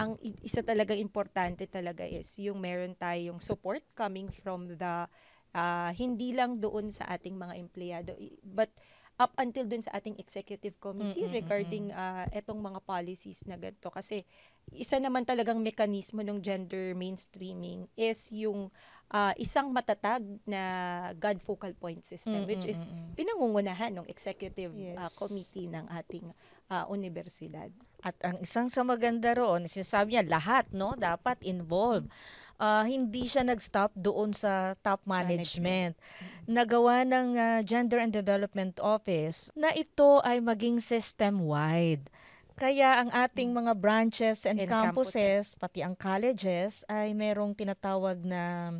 ang 0.00 0.16
i- 0.24 0.38
isa 0.42 0.62
talaga 0.64 0.92
importante 0.96 1.64
talaga 1.68 2.02
is 2.06 2.26
yung 2.40 2.58
meron 2.60 2.94
tayong 2.96 3.38
support 3.40 3.82
coming 3.94 4.28
from 4.32 4.74
the 4.78 5.06
ah, 5.54 5.90
hindi 5.96 6.32
lang 6.36 6.60
doon 6.60 6.88
sa 6.92 7.08
ating 7.12 7.36
mga 7.36 7.54
empleyado 7.60 8.12
but 8.44 8.72
up 9.20 9.36
until 9.38 9.68
doon 9.68 9.84
sa 9.84 9.92
ating 9.94 10.16
executive 10.18 10.74
committee 10.80 11.28
Mm, 11.28 11.36
mm, 11.36 11.36
mm, 11.36 11.42
regarding 11.42 11.92
ah, 11.94 12.24
etong 12.32 12.58
mga 12.58 12.80
policies 12.82 13.44
na 13.46 13.60
ganito 13.60 13.92
kasi 13.92 14.24
isa 14.72 14.96
naman 14.96 15.28
talagang 15.28 15.60
mekanismo 15.60 16.24
ng 16.24 16.40
gender 16.40 16.96
mainstreaming 16.96 17.86
is 17.94 18.32
yung 18.32 18.72
ah, 19.12 19.36
isang 19.36 19.68
matatag 19.70 20.24
na 20.48 20.62
God 21.20 21.38
focal 21.44 21.76
point 21.76 22.02
system 22.02 22.42
Mm, 22.42 22.48
which 22.48 22.64
mm, 22.64 22.66
is 22.66 22.88
pinangungunahan 23.12 23.92
ng 24.00 24.06
executive 24.08 24.72
ah, 24.96 25.12
Yes. 25.12 25.12
committee 25.12 25.68
ng 25.68 25.84
ating 25.92 26.32
ah, 26.72 26.88
universidad. 26.88 27.68
At 28.00 28.16
ang 28.24 28.40
isang 28.40 28.72
sa 28.72 28.80
maganda 28.82 29.36
roon, 29.36 29.68
sinasabi 29.68 30.16
niya 30.16 30.24
lahat, 30.24 30.72
no, 30.72 30.96
dapat 30.96 31.38
involved. 31.44 32.08
Ah, 32.56 32.88
hindi 32.88 33.28
siya 33.28 33.44
nag-stop 33.44 33.92
doon 33.92 34.32
sa 34.32 34.72
top 34.80 35.04
management. 35.04 35.94
Nagawa 36.48 37.04
ng 37.04 37.28
ah, 37.36 37.60
Gender 37.60 38.00
and 38.00 38.16
Development 38.16 38.74
Office 38.80 39.52
na 39.52 39.68
ito 39.76 40.24
ay 40.24 40.40
maging 40.40 40.80
system-wide. 40.80 42.08
Kaya 42.56 43.04
ang 43.04 43.10
ating 43.12 43.52
mga 43.52 43.74
branches 43.76 44.46
and, 44.46 44.60
And 44.60 44.70
campuses, 44.70 45.58
pati 45.58 45.82
ang 45.82 45.98
colleges, 45.98 46.86
ay 46.86 47.10
merong 47.16 47.58
tinatawag 47.58 48.22
na 48.22 48.76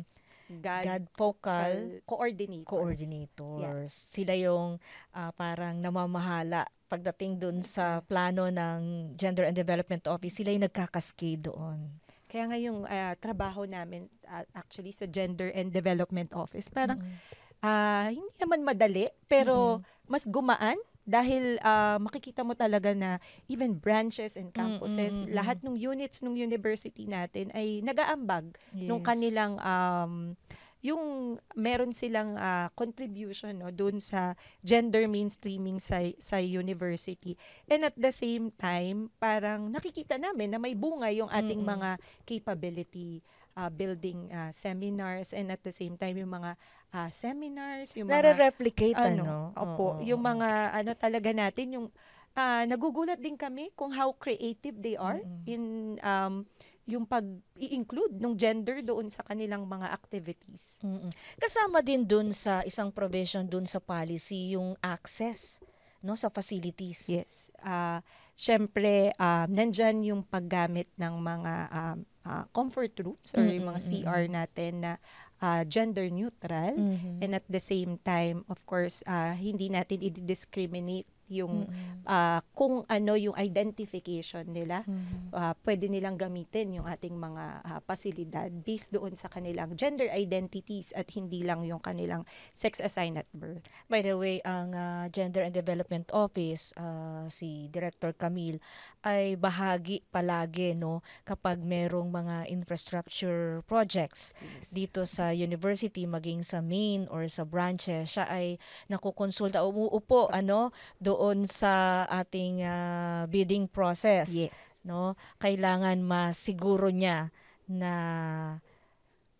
God, 0.47 0.83
God 0.85 1.03
Focal 1.17 1.71
coordinators. 2.05 2.69
coordinators. 2.69 3.91
Sila 3.91 4.37
yung 4.37 4.77
ah, 5.15 5.31
parang 5.33 5.79
namamahala 5.79 6.69
pagdating 6.93 7.41
dun 7.41 7.65
sa 7.65 8.05
plano 8.05 8.53
ng 8.53 8.79
Gender 9.17 9.49
and 9.49 9.57
Development 9.57 10.05
Office. 10.05 10.37
Sila 10.37 10.53
yung 10.53 10.69
nagkakaskade 10.69 11.49
doon. 11.49 11.89
Kaya 12.29 12.45
nga 12.45 12.57
yung 12.61 12.85
ah, 12.85 13.17
trabaho 13.17 13.65
namin 13.65 14.05
ah, 14.29 14.45
actually 14.53 14.93
sa 14.93 15.09
Gender 15.09 15.49
and 15.57 15.73
Development 15.73 16.29
Office, 16.37 16.69
parang 16.69 17.01
Mm-mm. 17.01 17.17
ah, 17.65 18.13
hindi 18.13 18.33
naman 18.37 18.61
madali, 18.61 19.09
pero 19.25 19.81
Mm-mm. 19.81 20.05
mas 20.05 20.29
gumaan 20.29 20.77
dahil 21.03 21.57
ah, 21.65 21.97
makikita 21.97 22.45
mo 22.45 22.53
talaga 22.53 22.93
na 22.93 23.17
even 23.49 23.73
branches 23.73 24.37
and 24.37 24.53
campuses, 24.53 25.21
Mm, 25.21 25.29
mm, 25.29 25.33
mm, 25.33 25.33
lahat 25.33 25.57
ng 25.65 25.75
units 25.75 26.21
ng 26.21 26.37
university 26.37 27.09
natin 27.09 27.49
ay 27.53 27.81
nagaambag 27.81 28.53
nung 28.85 29.01
Yes. 29.01 29.05
kanilang 29.05 29.57
um, 29.57 30.37
yung 30.83 31.35
meron 31.55 31.95
silang 31.95 32.35
ah, 32.35 32.67
contribution 32.75 33.55
no 33.55 33.71
doon 33.71 34.03
sa 34.03 34.35
gender 34.59 35.07
mainstreaming 35.07 35.79
sa 35.79 36.03
sa 36.19 36.43
university 36.43 37.39
and 37.71 37.87
at 37.87 37.95
the 37.95 38.11
same 38.11 38.51
time 38.59 39.07
parang 39.17 39.71
nakikita 39.71 40.19
namin 40.19 40.51
na 40.51 40.59
may 40.59 40.75
bunga 40.75 41.07
yung 41.15 41.31
ating 41.31 41.63
Mm-mm. 41.63 41.63
mga 41.63 41.89
capability 42.27 43.23
ah, 43.55 43.71
building 43.71 44.27
ah, 44.35 44.51
seminars 44.51 45.31
and 45.31 45.49
at 45.55 45.63
the 45.63 45.71
same 45.71 45.95
time 45.95 46.19
yung 46.19 46.35
mga 46.35 46.59
ah, 46.91 47.09
seminars 47.09 47.95
yung 47.95 48.11
mga 48.11 48.19
Nare-replicate, 48.19 48.99
ano? 49.07 49.23
ano, 49.23 49.55
opo, 49.55 49.95
Oo, 49.95 50.03
yung 50.03 50.19
mga 50.19 50.75
ano 50.75 50.91
talaga 50.99 51.31
natin 51.31 51.79
yung 51.79 51.87
ah, 52.35 52.67
nagugulat 52.67 53.21
din 53.21 53.39
kami 53.39 53.71
kung 53.77 53.95
how 53.95 54.11
creative 54.11 54.75
they 54.81 54.99
are 54.99 55.21
Mm-mm. 55.21 55.37
in 55.47 55.95
um 56.03 56.43
yung 56.83 57.07
pag 57.07 57.23
i-include 57.55 58.19
ng 58.19 58.35
gender 58.35 58.83
doon 58.83 59.07
sa 59.07 59.23
kanilang 59.23 59.63
mga 59.63 59.87
activities. 59.87 60.79
Mm-mm. 60.83 61.11
Kasama 61.39 61.79
din 61.79 62.03
dun 62.03 62.35
sa 62.35 62.59
isang 62.67 62.91
provision 62.91 63.47
dun 63.47 63.63
sa 63.63 63.79
policy 63.79 64.55
yung 64.55 64.75
access 64.83 65.63
no 66.03 66.19
sa 66.19 66.27
facilities. 66.27 67.07
Yes. 67.07 67.47
Ah, 67.63 68.03
syempre 68.35 69.15
um, 69.15 69.47
nandyan 69.47 70.03
yung 70.03 70.21
paggamit 70.27 70.91
ng 70.99 71.15
mga 71.15 71.53
um, 71.71 71.97
ah, 72.27 72.43
comfort 72.51 72.91
rooms 72.99 73.31
or 73.31 73.47
yung 73.47 73.71
mga 73.71 73.79
CR 73.79 74.23
natin 74.27 74.83
na 74.83 74.91
ah, 75.39 75.63
gender 75.63 76.11
neutral 76.11 76.75
Mhm. 76.75 77.23
and 77.23 77.31
at 77.31 77.47
the 77.47 77.63
same 77.63 77.95
time 78.03 78.43
of 78.51 78.59
course 78.67 78.99
ah, 79.07 79.31
hindi 79.31 79.71
natin 79.71 80.03
i-discriminate 80.03 81.07
yung 81.31 81.67
Mm-mm. 81.67 82.03
ah, 82.03 82.43
kung 82.51 82.83
ano 82.87 83.13
yung 83.15 83.35
identification 83.39 84.43
nila 84.49 84.83
Mhm. 84.83 85.31
ah, 85.31 85.55
pwede 85.63 85.87
nilang 85.87 86.19
gamitin 86.19 86.75
yung 86.75 86.87
ating 86.87 87.15
mga 87.15 87.45
ah, 87.63 87.79
pasilidad 87.79 88.51
based 88.63 88.91
doon 88.91 89.15
sa 89.15 89.31
kanilang 89.31 89.75
gender 89.75 90.07
identities 90.11 90.91
at 90.93 91.07
hindi 91.15 91.43
lang 91.43 91.63
yung 91.63 91.79
kanilang 91.79 92.27
sex 92.51 92.83
assigned 92.83 93.15
at 93.15 93.29
birth. 93.31 93.63
By 93.87 94.03
the 94.03 94.15
way, 94.19 94.43
ang 94.43 94.75
ah, 94.75 95.05
Gender 95.07 95.43
and 95.43 95.55
Development 95.55 96.07
Office, 96.11 96.75
ah, 96.75 97.25
si 97.27 97.71
Director 97.71 98.11
Camille, 98.11 98.59
ay 99.03 99.35
bahagi 99.35 100.03
palagi 100.07 100.75
no 100.75 101.03
kapag 101.23 101.59
merong 101.59 102.07
mga 102.07 102.35
infrastructure 102.47 103.63
projects 103.65 104.31
dito 104.71 105.03
sa 105.03 105.31
university 105.31 106.03
maging 106.07 106.43
sa 106.43 106.59
main 106.63 107.07
or 107.11 107.27
sa 107.27 107.43
branches 107.43 108.15
siya 108.15 108.25
ay 108.27 108.55
nakukonsulta 108.87 109.63
umuupo 109.63 110.31
ano 110.31 110.71
doon 111.13 111.45
sa 111.45 112.03
ating 112.09 112.65
ah, 112.65 113.29
bidding 113.29 113.69
process 113.69 114.33
Yes. 114.33 114.57
no 114.81 115.13
kailangan 115.37 116.01
masiguro 116.01 116.89
niya 116.89 117.29
na 117.69 117.93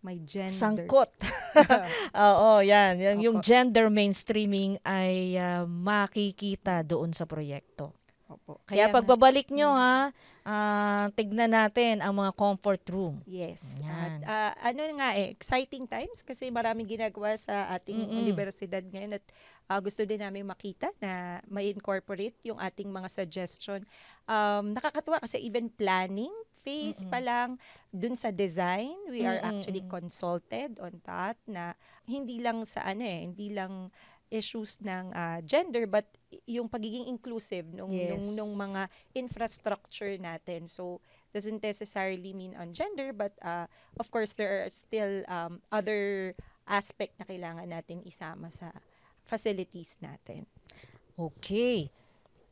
May 0.04 0.20
gender. 0.28 0.52
sangkot 0.52 1.10
Oo, 2.28 2.60
yan. 2.60 3.00
Yung, 3.00 3.20
yung 3.24 3.38
gender 3.40 3.88
mainstreaming 3.88 4.76
ay 4.84 5.38
ah, 5.40 5.64
makikita 5.64 6.84
doon 6.84 7.16
sa 7.16 7.24
proyekto. 7.24 7.96
Opo. 8.34 8.60
Kaya, 8.66 8.90
nga- 8.90 8.96
pagbabalik 9.00 9.54
nyo 9.54 9.70
ha, 9.74 10.10
ah, 10.44 11.06
tignan 11.14 11.54
natin 11.54 12.02
ang 12.02 12.14
mga 12.18 12.32
comfort 12.34 12.84
room. 12.90 13.22
Yes. 13.30 13.80
Yan. 13.80 13.94
At 13.94 14.14
ah, 14.26 14.52
ano 14.74 14.82
nga 15.00 15.16
eh, 15.16 15.32
exciting 15.32 15.86
times 15.86 16.26
kasi 16.26 16.50
maraming 16.50 16.90
ginagawa 16.90 17.38
sa 17.38 17.70
ating 17.78 18.10
Mm-mm. 18.10 18.22
universidad 18.26 18.84
ngayon 18.84 19.22
at 19.22 19.26
ah, 19.70 19.80
gusto 19.80 20.04
din 20.04 20.20
namin 20.20 20.44
makita 20.44 20.92
na 20.98 21.40
may 21.48 21.70
incorporate 21.70 22.36
yung 22.44 22.60
ating 22.60 22.90
mga 22.90 23.08
suggestion. 23.08 23.86
Um, 24.26 24.74
nakakatuwa 24.74 25.22
kasi 25.22 25.40
even 25.40 25.70
planning 25.70 26.32
phase 26.64 27.04
pa 27.12 27.20
lang 27.20 27.60
dun 27.92 28.16
sa 28.16 28.32
design, 28.32 28.96
we 29.12 29.28
are 29.28 29.38
Mm-mm, 29.38 29.52
actually 29.52 29.84
mm. 29.84 29.92
consulted 29.92 30.80
on 30.80 30.96
that 31.04 31.36
na 31.44 31.76
hindi 32.08 32.40
lang 32.40 32.64
sa 32.64 32.88
ano 32.88 33.04
eh, 33.04 33.28
hindi 33.28 33.52
lang 33.52 33.92
issues 34.32 34.80
ng 34.82 35.12
ah, 35.14 35.40
gender 35.44 35.86
but 35.86 36.06
yung 36.50 36.66
pagiging 36.66 37.06
inclusive 37.06 37.68
nung, 37.70 37.92
Yes. 37.94 38.18
nung 38.18 38.28
nung 38.36 38.54
mga 38.58 38.90
infrastructure 39.14 40.14
natin. 40.18 40.66
So 40.66 41.00
doesn't 41.34 41.62
necessarily 41.62 42.34
mean 42.34 42.54
on 42.58 42.74
gender 42.74 43.14
but 43.14 43.34
uh, 43.42 43.66
of 43.98 44.10
course 44.10 44.34
there 44.34 44.66
are 44.66 44.72
still 44.74 45.26
um, 45.30 45.62
other 45.70 46.34
aspect 46.66 47.18
na 47.20 47.26
kailangan 47.26 47.68
natin 47.68 48.02
isama 48.06 48.50
sa 48.54 48.72
facilities 49.26 49.98
natin. 50.00 50.46
Okay. 51.18 51.90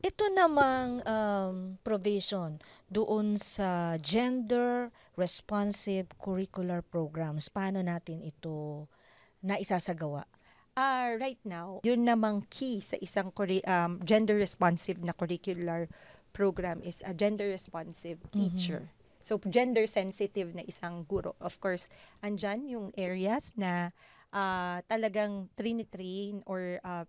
Ito 0.02 0.34
namang 0.34 0.98
um, 1.06 1.56
provision 1.86 2.58
doon 2.90 3.38
sa 3.38 3.94
gender 4.02 4.90
responsive 5.14 6.10
curricular 6.18 6.82
programs. 6.82 7.46
Paano 7.46 7.78
natin 7.86 8.18
ito 8.18 8.90
na 9.38 9.62
isasagawa? 9.62 10.26
Ah, 10.72 11.12
right 11.20 11.40
now, 11.44 11.84
yun 11.84 12.08
namang 12.08 12.48
key 12.48 12.80
sa 12.80 12.96
isang 12.96 13.28
um, 13.68 14.00
gender 14.00 14.40
responsive 14.40 14.96
na 15.04 15.12
curricular 15.12 15.84
program 16.32 16.80
is 16.80 17.04
a 17.04 17.12
gender 17.12 17.44
responsive 17.52 18.16
teacher. 18.32 18.88
So 19.20 19.36
gender 19.44 19.84
sensitive 19.84 20.56
na 20.56 20.64
isang 20.64 21.04
guro. 21.04 21.36
Of 21.44 21.60
course, 21.60 21.92
andyan 22.24 22.72
yung 22.72 22.88
areas 22.96 23.52
na 23.52 23.92
ah, 24.32 24.80
talagang 24.88 25.52
train 25.92 26.40
or 26.48 26.80
ah, 26.80 27.04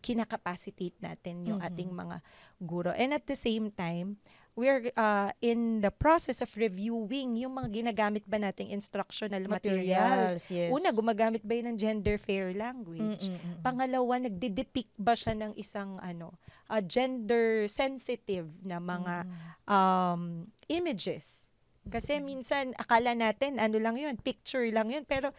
kinakapacitate 0.00 0.96
natin 1.04 1.44
yung 1.44 1.60
Mhm. 1.60 1.68
ating 1.68 1.90
mga 1.92 2.16
guro. 2.64 2.96
And 2.96 3.12
at 3.12 3.28
the 3.28 3.36
same 3.36 3.68
time, 3.68 4.16
we're 4.52 4.92
uh, 4.94 5.32
in 5.40 5.80
the 5.80 5.88
process 5.88 6.44
of 6.44 6.52
reviewing 6.54 7.40
yung 7.40 7.56
mga 7.56 7.72
ginagamit 7.72 8.24
ba 8.28 8.36
nating 8.36 8.68
instructional 8.68 9.40
materials. 9.48 10.44
yes. 10.52 10.68
Una, 10.68 10.92
gumagamit 10.92 11.40
ba 11.40 11.56
yun 11.56 11.72
ng 11.72 11.78
gender 11.80 12.20
fair 12.20 12.52
language? 12.52 13.32
Mm-mm-mm. 13.32 13.64
Pangalawa, 13.64 14.20
nagde-depict 14.20 14.92
ba 15.00 15.16
siya 15.16 15.32
ng 15.32 15.56
isang 15.56 15.96
ano, 15.98 16.36
uh, 16.68 16.84
gender 16.84 17.64
sensitive 17.66 18.52
na 18.60 18.76
mga 18.76 19.24
Mm. 19.24 19.32
um, 19.66 20.22
images? 20.68 21.48
Kasi 21.82 22.22
minsan 22.22 22.70
akala 22.78 23.10
natin 23.10 23.58
ano 23.58 23.74
lang 23.74 23.98
'yun, 23.98 24.14
picture 24.14 24.62
lang 24.70 24.86
'yun, 24.86 25.02
pero 25.02 25.34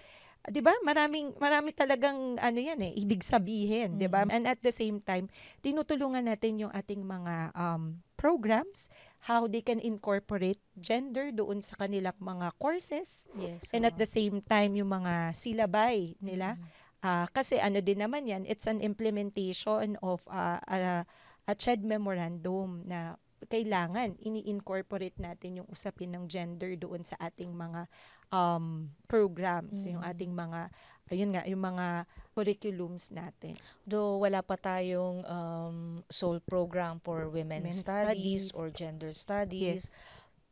'di 0.47 0.59
ba? 0.63 0.73
Maraming 0.83 1.35
marami 1.39 1.71
talagang 1.71 2.35
ano 2.39 2.59
'yan 2.59 2.79
eh, 2.83 2.93
ibig 2.99 3.23
sabihin, 3.23 3.95
'di 3.99 4.07
ba? 4.11 4.27
And 4.27 4.47
at 4.47 4.59
the 4.59 4.71
same 4.73 4.99
time, 4.99 5.31
tinutulungan 5.63 6.27
natin 6.27 6.59
yung 6.59 6.73
ating 6.73 7.03
mga 7.03 7.55
um, 7.55 8.03
programs 8.19 8.87
how 9.27 9.47
they 9.47 9.59
can 9.63 9.79
incorporate 9.83 10.59
gender 10.79 11.31
doon 11.31 11.59
sa 11.59 11.75
kanilang 11.79 12.15
mga 12.19 12.55
courses 12.59 13.27
Yes. 13.35 13.71
and 13.75 13.83
at 13.83 13.95
the 13.99 14.07
same 14.07 14.39
time 14.43 14.75
yung 14.79 14.91
mga 14.91 15.35
silabay 15.35 16.15
nila 16.23 16.55
Ah, 17.03 17.27
kasi 17.35 17.59
ano 17.59 17.83
din 17.83 17.99
naman 17.99 18.23
yan, 18.23 18.47
it's 18.47 18.63
an 18.63 18.79
implementation 18.79 19.99
of 19.99 20.23
ah, 20.31 20.63
a, 20.71 21.03
a 21.43 21.53
CHED 21.53 21.83
memorandum 21.83 22.87
na 22.87 23.19
kailangan 23.45 24.15
ini-incorporate 24.19 25.17
natin 25.17 25.61
yung 25.63 25.67
usapin 25.69 26.11
ng 26.11 26.25
gender 26.27 26.75
doon 26.75 27.01
sa 27.01 27.15
ating 27.19 27.49
mga 27.49 27.87
um, 28.29 28.89
programs, 29.05 29.85
yung 29.85 30.01
Mm. 30.01 30.09
ating 30.09 30.31
mga, 30.33 30.59
ayun 31.07 31.29
nga, 31.31 31.43
yung 31.45 31.61
mga 31.61 31.87
curriculums 32.33 33.13
natin. 33.13 33.53
Though 33.85 34.17
wala 34.17 34.41
pa 34.41 34.57
tayong 34.57 35.21
um, 35.23 35.77
sole 36.09 36.41
program 36.41 36.97
for 36.97 37.29
women's 37.29 37.77
Women's 37.77 37.81
studies, 37.81 38.49
studies. 38.49 38.57
or 38.57 38.73
gender 38.73 39.13
studies, 39.13 39.87
Yes. 39.87 39.93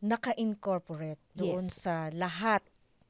naka-incorporate 0.02 1.22
doon 1.34 1.66
Yes. 1.66 1.82
sa 1.82 2.10
lahat 2.14 2.62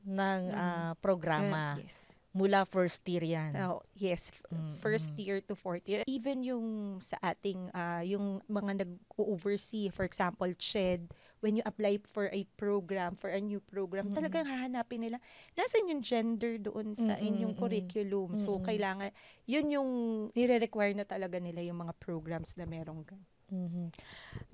ng 0.03 0.41
Mm. 0.49 0.55
ah, 0.55 0.91
programa. 0.97 1.75
Uh, 1.77 1.83
yes. 1.83 2.10
Mula 2.31 2.63
first 2.63 3.03
year 3.11 3.27
yan. 3.27 3.59
Oh, 3.59 3.83
yes, 3.91 4.31
f- 4.31 4.47
Mm, 4.47 4.71
first 4.79 5.11
mm. 5.11 5.19
year 5.19 5.37
to 5.43 5.51
fourth 5.51 5.83
year. 5.83 6.07
Even 6.07 6.47
yung 6.47 6.97
sa 7.03 7.19
ating, 7.19 7.67
ah, 7.75 7.99
yung 8.07 8.39
mga 8.47 8.87
nag-oversee, 8.87 9.91
for 9.91 10.07
example, 10.07 10.47
CHED, 10.55 11.11
when 11.43 11.59
you 11.59 11.63
apply 11.67 11.99
for 12.07 12.31
a 12.31 12.47
program, 12.55 13.19
for 13.19 13.27
a 13.27 13.41
new 13.43 13.59
program, 13.59 14.07
Mm-mm. 14.07 14.15
talagang 14.15 14.47
hahanapin 14.47 15.03
nila, 15.03 15.19
nasan 15.59 15.91
yung 15.91 15.99
gender 15.99 16.55
doon 16.55 16.95
sa 16.95 17.19
Mm-mm, 17.19 17.27
inyong 17.27 17.51
mm-mm. 17.51 17.61
curriculum. 17.67 18.39
So, 18.39 18.55
Mm-mm. 18.55 18.63
kailangan, 18.63 19.11
yun 19.43 19.67
yung 19.67 19.89
nire-require 20.31 20.95
na 20.95 21.03
talaga 21.03 21.35
nila 21.35 21.59
yung 21.59 21.83
mga 21.83 21.99
programs 21.99 22.55
na 22.55 22.63
merong 22.63 23.03
gan. 23.03 23.19
Mhm. 23.51 23.91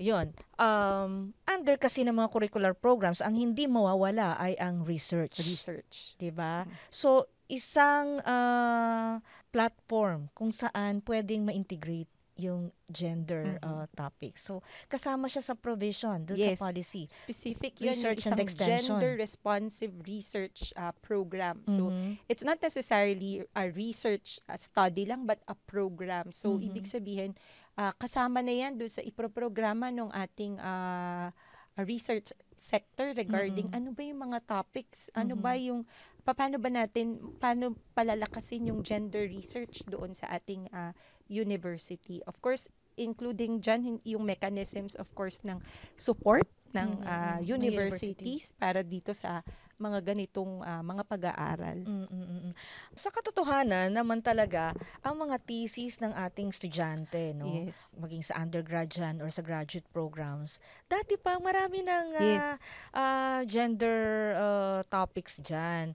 Yun. 0.01 0.27
Um, 0.57 1.37
under 1.45 1.77
kasi 1.77 2.01
ng 2.01 2.17
mga 2.17 2.33
curricular 2.33 2.73
programs, 2.73 3.21
ang 3.21 3.37
hindi 3.37 3.69
mawawala 3.69 4.35
ay 4.35 4.57
ang 4.57 4.81
research. 4.83 5.37
research. 5.39 6.17
ba? 6.33 6.65
Mm. 6.65 6.73
So 6.89 7.09
isang 7.47 8.19
ah, 8.25 9.21
platform 9.49 10.27
kung 10.33 10.51
saan 10.51 10.99
pwedeng 11.05 11.47
ma-integrate 11.47 12.09
yung 12.37 12.69
gender 12.85 13.57
Mhm. 13.57 13.65
ah, 13.65 13.85
topic. 13.89 14.37
So 14.37 14.61
kasama 14.85 15.25
siya 15.25 15.41
sa 15.41 15.55
provision 15.55 16.21
doon 16.21 16.37
Yes. 16.37 16.61
sa 16.61 16.69
policy. 16.69 17.09
Specific 17.09 17.81
yun, 17.81 17.97
Research 17.97 18.25
yung 18.25 18.33
and 18.33 18.41
extension. 18.45 18.93
gender-responsive 18.93 19.93
research 20.05 20.69
ah, 20.75 20.93
program. 20.93 21.65
So, 21.65 21.89
Mhm. 21.89 22.21
it's 22.27 22.45
not 22.45 22.61
necessarily 22.61 23.41
a 23.53 23.65
research 23.67 24.37
study 24.55 25.05
lang 25.05 25.25
but 25.25 25.41
a 25.45 25.57
program. 25.65 26.29
So 26.29 26.53
Mhm. 26.53 26.61
ibig 26.67 26.85
sabihin 26.85 27.33
ah, 27.77 27.93
kasama 27.95 28.41
na 28.41 28.53
'yan 28.53 28.75
do 28.77 28.85
sa 28.89 29.01
iproprograma 29.05 29.93
ng 29.93 30.09
ating 30.13 30.57
ah, 30.61 31.31
research 31.77 32.33
sector 32.57 33.13
regarding 33.13 33.69
Mhm. 33.69 33.77
ano 33.77 33.93
ba 33.93 34.01
yung 34.01 34.21
mga 34.29 34.39
topics, 34.49 35.13
ano 35.13 35.37
Mhm. 35.37 35.41
ba 35.45 35.53
yung 35.53 35.85
pa- 36.25 36.33
paano 36.33 36.57
ba 36.57 36.73
natin 36.73 37.21
paano 37.37 37.77
palalakasin 37.93 38.73
yung 38.73 38.81
gender 38.81 39.29
research 39.29 39.85
doon 39.85 40.17
sa 40.17 40.25
ating 40.33 40.65
ah, 40.73 40.91
university. 41.29 42.19
Of 42.25 42.41
course, 42.41 42.65
including 42.97 43.61
dyan 43.61 44.01
yung 44.01 44.25
mechanisms 44.25 44.97
of 44.97 45.13
course 45.13 45.45
ng 45.45 45.61
support 45.93 46.49
ng 46.73 46.97
Mhm, 46.97 47.05
ah, 47.05 47.37
ng 47.37 47.45
universities 47.45 48.51
para 48.57 48.81
dito 48.81 49.13
sa 49.13 49.45
mga 49.77 50.13
ganitong 50.13 50.65
ah, 50.65 50.81
mga 50.81 51.03
pag-aaral. 51.05 51.85
Mm, 51.85 52.05
mm, 52.09 52.09
mm, 52.09 52.39
mm. 52.49 52.53
Sa 52.97 53.13
katotohanan 53.13 53.93
naman 53.93 54.25
talaga, 54.25 54.73
ang 55.05 55.17
mga 55.21 55.37
thesis 55.45 56.01
ng 56.01 56.13
ating 56.13 56.49
estudyante, 56.49 57.33
no? 57.37 57.45
Yes. 57.65 57.93
maging 57.97 58.25
sa 58.25 58.41
undergrad 58.41 58.89
dyan 58.89 59.21
or 59.21 59.29
sa 59.29 59.45
graduate 59.45 59.85
programs, 59.93 60.57
dati 60.89 61.15
pa 61.15 61.37
marami 61.37 61.85
ng 61.85 62.07
ah, 62.17 62.21
Yes. 62.21 62.47
ah, 62.93 63.41
gender 63.45 64.33
ah, 64.35 64.81
topics 64.89 65.39
dyan. 65.45 65.93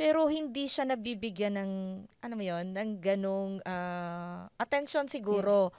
Pero 0.00 0.32
hindi 0.32 0.64
siya 0.64 0.88
nabibigyan 0.88 1.60
ng, 1.60 1.72
ano 2.24 2.32
mo 2.32 2.40
yun, 2.40 2.72
ng 2.72 2.90
ganong 3.04 3.60
ah, 3.68 4.48
attention 4.56 5.06
siguro. 5.06 5.70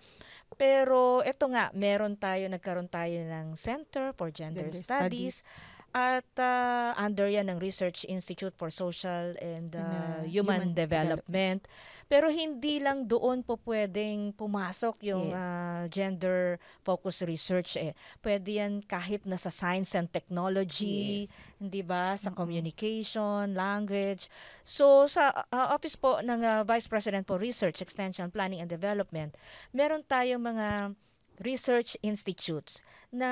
Pero 0.60 1.24
ito 1.24 1.48
nga, 1.50 1.72
meron 1.72 2.20
tayo, 2.20 2.46
nagkaroon 2.52 2.92
tayo 2.92 3.18
ng 3.24 3.56
Center 3.56 4.12
for 4.14 4.30
Gender, 4.30 4.68
Gender 4.68 4.84
Studies. 4.84 5.48
At 5.92 6.24
ah, 6.40 6.96
under 6.96 7.28
yan 7.28 7.52
ng 7.52 7.60
Research 7.60 8.08
Institute 8.08 8.56
for 8.56 8.72
Social 8.72 9.36
and 9.44 9.72
And, 9.72 9.76
ah, 9.76 10.24
Human, 10.24 10.72
Human 10.72 10.72
Development. 10.74 11.62
Pero 12.08 12.28
hindi 12.28 12.80
lang 12.80 13.08
doon 13.08 13.44
po 13.44 13.56
pwedeng 13.64 14.32
pumasok 14.36 15.00
yung 15.04 15.32
Yes. 15.32 15.40
ah, 15.40 15.84
gender 15.88 16.60
focused 16.82 17.24
research 17.24 17.76
eh. 17.76 17.92
Pwede 18.20 18.60
yan 18.60 18.84
kahit 18.84 19.28
na 19.28 19.36
sa 19.36 19.52
science 19.52 19.92
and 19.96 20.08
technology, 20.12 21.28
Yes. 21.28 21.36
hindi 21.60 21.84
ba? 21.84 22.16
Sa 22.16 22.32
Mm-mm. 22.32 22.40
communication, 22.40 23.52
language. 23.52 24.32
So 24.64 25.08
sa 25.08 25.32
ah, 25.52 25.76
office 25.76 25.96
po 25.96 26.20
ng 26.20 26.40
ah, 26.42 26.62
Vice 26.64 26.88
President 26.88 27.28
for 27.28 27.36
Research, 27.36 27.80
Extension, 27.80 28.32
Planning 28.32 28.64
and 28.64 28.72
Development, 28.72 29.36
meron 29.72 30.04
tayong 30.04 30.44
mga 30.44 30.96
research 31.42 31.98
institutes 32.02 32.80
na 33.10 33.30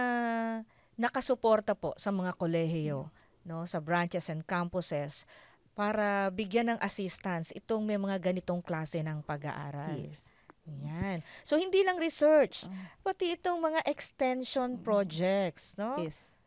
nakasuporta 1.00 1.74
po 1.80 1.96
sa 1.96 2.12
mga 2.12 2.36
kolehiyo, 2.36 3.08
no, 3.48 3.64
sa 3.64 3.80
branches 3.80 4.28
and 4.28 4.44
campuses 4.44 5.24
para 5.72 6.28
bigyan 6.28 6.76
ng 6.76 6.80
assistance 6.84 7.56
itong 7.56 7.88
may 7.88 7.96
mga 7.96 8.20
ganitong 8.20 8.60
klase 8.60 9.00
ng 9.00 9.24
pag-aaral. 9.24 9.96
Yes. 9.96 10.36
Yan. 10.70 11.24
So 11.48 11.58
hindi 11.58 11.82
lang 11.82 11.98
research, 11.98 12.68
Mm. 12.68 12.86
pati 13.02 13.34
itong 13.34 13.58
mga 13.58 13.82
extension 13.90 14.78
projects, 14.84 15.74
no? 15.80 16.04
Yes. 16.04 16.38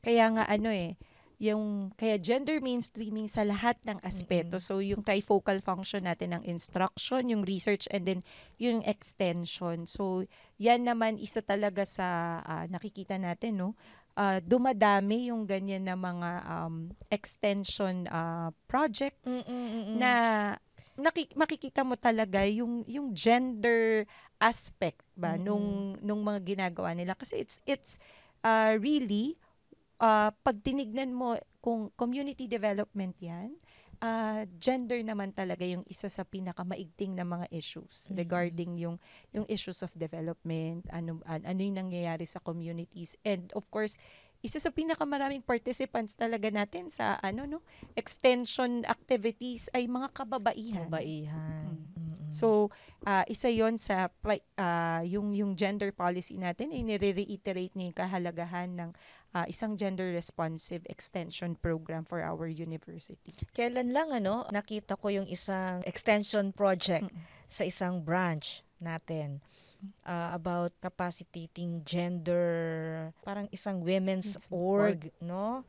Kaya 0.00 0.32
nga 0.32 0.46
ano 0.46 0.70
eh, 0.70 0.94
yung 1.36 1.92
kaya 2.00 2.16
gender 2.16 2.64
mainstreaming 2.64 3.28
sa 3.28 3.44
lahat 3.44 3.76
ng 3.84 4.00
aspeto. 4.00 4.56
So 4.56 4.80
yung 4.80 5.04
trifocal 5.04 5.60
function 5.60 6.08
natin 6.08 6.32
ng 6.32 6.42
instruction, 6.48 7.28
yung 7.28 7.44
research 7.44 7.84
and 7.92 8.08
then 8.08 8.20
yung 8.56 8.80
extension. 8.88 9.84
So 9.84 10.24
yan 10.56 10.88
naman 10.88 11.20
isa 11.20 11.44
talaga 11.44 11.84
sa 11.84 12.40
ah, 12.40 12.64
nakikita 12.72 13.20
natin 13.20 13.60
no. 13.60 13.76
Ah, 14.16 14.40
dumadami 14.40 15.28
yung 15.28 15.44
ganyan 15.44 15.84
na 15.84 15.92
mga 15.92 16.30
um, 16.48 16.88
extension 17.12 18.08
ah, 18.08 18.48
projects 18.64 19.44
Mm-mm-mm. 19.44 20.00
na 20.00 20.12
naki- 20.96 21.36
makikita 21.36 21.84
mo 21.84 22.00
talaga 22.00 22.40
yung 22.48 22.80
yung 22.88 23.12
gender 23.12 24.08
aspect 24.40 25.04
ba 25.12 25.36
Mm-mm. 25.36 25.44
nung 25.44 25.66
nung 26.00 26.24
mga 26.24 26.40
ginagawa 26.48 26.96
nila 26.96 27.12
kasi 27.12 27.36
it's 27.36 27.60
it's 27.68 28.00
uh, 28.40 28.72
really 28.80 29.36
uh, 30.00 30.32
pag 30.40 30.64
tinignan 30.64 31.12
mo 31.12 31.36
kung 31.60 31.92
community 31.92 32.48
development 32.48 33.12
yan 33.20 33.52
uh, 34.00 34.42
gender 34.60 35.00
naman 35.02 35.32
talaga 35.32 35.64
yung 35.64 35.84
isa 35.88 36.08
sa 36.08 36.22
pinakamaigting 36.22 37.16
na 37.16 37.24
mga 37.24 37.46
issues 37.52 38.08
Mm-mm. 38.08 38.16
regarding 38.20 38.70
yung 38.80 38.96
yung 39.32 39.46
issues 39.48 39.80
of 39.80 39.92
development 39.96 40.84
ano 40.92 41.20
an- 41.24 41.46
ano 41.46 41.60
yung 41.60 41.78
nangyayari 41.86 42.24
sa 42.28 42.40
communities 42.42 43.16
and 43.24 43.52
of 43.56 43.64
course 43.72 43.96
isa 44.44 44.60
sa 44.60 44.70
pinakamaraming 44.70 45.42
participants 45.42 46.14
talaga 46.14 46.52
natin 46.52 46.92
sa 46.92 47.16
ano 47.24 47.48
no 47.48 47.58
extension 47.96 48.84
activities 48.86 49.66
ay 49.72 49.88
mga 49.88 50.12
kababaihan. 50.12 50.86
Kabaihan. 50.86 51.72
Mm. 51.72 51.95
So, 52.36 52.68
ah, 53.08 53.24
isa 53.26 53.48
yon 53.48 53.80
sa 53.80 54.12
ah, 54.60 55.00
yung 55.00 55.32
yung 55.32 55.56
gender 55.56 55.90
policy 55.90 56.36
natin 56.36 56.70
ay 56.70 56.84
nire-reiterate 56.84 57.72
niya 57.72 57.88
yung 57.88 57.98
kahalagahan 57.98 58.68
ng 58.76 58.90
ah, 59.32 59.48
isang 59.48 59.80
gender 59.80 60.12
responsive 60.12 60.84
extension 60.92 61.56
program 61.56 62.04
for 62.04 62.20
our 62.20 62.44
university. 62.44 63.32
Kailan 63.56 63.96
lang 63.96 64.12
ano, 64.12 64.44
nakita 64.52 65.00
ko 65.00 65.08
yung 65.08 65.28
isang 65.28 65.80
extension 65.88 66.52
project 66.52 67.08
Mm. 67.08 67.22
sa 67.46 67.62
isang 67.62 68.02
branch 68.02 68.66
natin 68.80 69.40
uh, 70.04 70.32
about 70.34 70.72
capacitating 70.80 71.84
gender, 71.84 73.12
parang 73.22 73.46
isang 73.52 73.80
women's 73.84 74.36
Yes, 74.36 74.48
org, 74.50 75.12
no? 75.20 75.62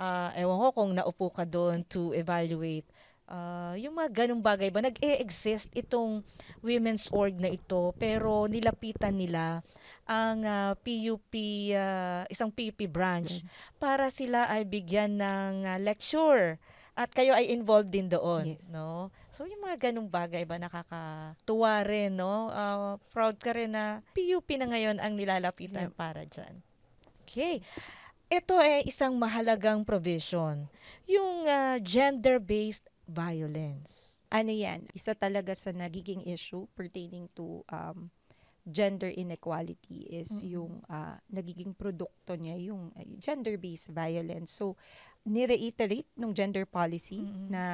Uh, 0.00 0.32
ewan 0.32 0.56
ko 0.56 0.68
kung 0.72 0.90
naupo 0.96 1.28
ka 1.28 1.44
doon 1.44 1.84
to 1.84 2.16
evaluate 2.16 2.88
uh, 3.30 3.74
yung 3.78 3.94
mga 3.96 4.26
ganong 4.26 4.42
bagay 4.42 4.68
ba, 4.68 4.82
nag-e-exist 4.82 5.70
itong 5.72 6.20
women's 6.60 7.06
org 7.14 7.38
na 7.38 7.48
ito, 7.48 7.94
pero 7.96 8.50
nilapitan 8.50 9.16
nila 9.16 9.62
ang 10.04 10.42
uh, 10.42 10.72
PUP, 10.76 11.32
uh, 11.72 12.26
isang 12.26 12.50
PUP 12.50 12.90
branch, 12.90 13.46
para 13.78 14.10
sila 14.10 14.50
ay 14.50 14.66
bigyan 14.66 15.16
ng 15.16 15.52
uh, 15.64 15.78
lecture 15.78 16.58
at 16.98 17.08
kayo 17.14 17.32
ay 17.32 17.48
involved 17.48 17.88
din 17.94 18.10
doon, 18.10 18.58
Yes. 18.58 18.66
no? 18.68 19.08
So 19.30 19.46
yung 19.46 19.62
mga 19.62 19.88
ganung 19.88 20.10
bagay 20.10 20.44
ba 20.44 20.58
nakakatuwa 20.58 21.86
rin, 21.86 22.18
no? 22.18 22.50
Uh, 22.50 22.98
proud 23.14 23.38
ka 23.40 23.54
rin 23.56 23.72
na 23.72 24.02
PUP 24.12 24.58
na 24.58 24.68
ngayon 24.68 24.98
ang 24.98 25.14
nilalapitan 25.16 25.88
Yep. 25.88 25.96
para 25.96 26.26
diyan. 26.26 26.54
Okay. 27.24 27.62
Ito 28.30 28.58
ay 28.58 28.86
isang 28.86 29.18
mahalagang 29.18 29.82
provision, 29.82 30.70
yung 31.06 31.46
uh, 31.50 31.78
gender-based 31.82 32.86
violence. 33.10 34.22
Ano 34.30 34.54
yan? 34.54 34.86
Isa 34.94 35.18
talaga 35.18 35.52
sa 35.58 35.74
nagiging 35.74 36.22
issue 36.30 36.70
pertaining 36.78 37.26
to 37.34 37.66
um, 37.66 38.14
gender 38.62 39.10
inequality 39.10 40.06
is 40.06 40.30
Mm-mm. 40.40 40.54
yung 40.54 40.72
ah, 40.86 41.18
nagiging 41.32 41.74
produkto 41.74 42.38
niya, 42.38 42.56
yung 42.60 42.94
gender-based 43.18 43.90
violence. 43.90 44.54
So, 44.54 44.78
nireiterate 45.26 46.08
ng 46.16 46.32
gender 46.32 46.64
policy 46.64 47.20
Mm-mm. 47.26 47.52
na 47.52 47.64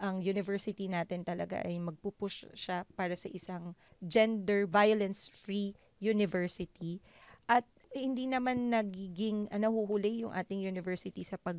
ang 0.00 0.24
university 0.24 0.90
natin 0.90 1.22
talaga 1.22 1.62
ay 1.62 1.78
magpupush 1.78 2.50
siya 2.56 2.82
para 2.98 3.14
sa 3.14 3.30
isang 3.30 3.76
gender 4.02 4.66
violence-free 4.66 5.76
university. 6.02 6.98
At 7.46 7.66
hindi 7.94 8.26
naman 8.26 8.70
nagiging 8.70 9.50
uh, 9.50 9.58
nahuhuli 9.58 10.26
yung 10.26 10.34
ating 10.34 10.62
university 10.62 11.22
sa 11.26 11.38
pag 11.38 11.58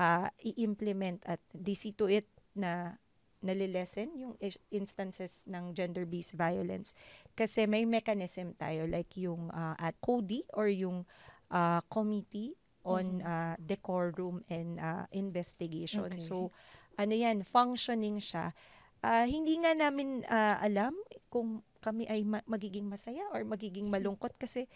ah, 0.00 0.28
i-implement 0.40 1.20
at 1.28 1.40
they 1.52 1.76
see 1.76 1.92
to 1.92 2.08
it 2.08 2.28
na 2.54 2.96
nalilesen 3.42 4.14
yung 4.14 4.34
instances 4.70 5.42
ng 5.50 5.74
gender-based 5.74 6.38
violence 6.38 6.94
kasi 7.34 7.66
may 7.66 7.82
mechanism 7.82 8.54
tayo 8.54 8.86
like 8.86 9.10
yung 9.18 9.50
ah, 9.50 9.74
at 9.82 9.98
CODI 9.98 10.46
or 10.54 10.70
yung 10.70 11.02
ah, 11.50 11.82
Committee 11.90 12.54
on 12.86 13.18
Mhm. 13.18 13.26
ah, 13.26 13.54
Decorum 13.58 14.46
and 14.46 14.78
ah, 14.78 15.10
Investigation. 15.10 16.14
Okay. 16.14 16.22
So 16.22 16.54
ano 16.94 17.14
yan, 17.14 17.42
functioning 17.42 18.22
siya. 18.22 18.54
Ah, 19.02 19.26
hindi 19.26 19.58
nga 19.58 19.74
namin 19.74 20.22
ah, 20.30 20.62
alam 20.62 20.94
kung 21.26 21.66
kami 21.82 22.06
ay 22.06 22.22
ma- 22.22 22.46
magiging 22.46 22.86
masaya 22.86 23.26
or 23.34 23.42
magiging 23.42 23.90
malungkot 23.90 24.38
kasi 24.38 24.70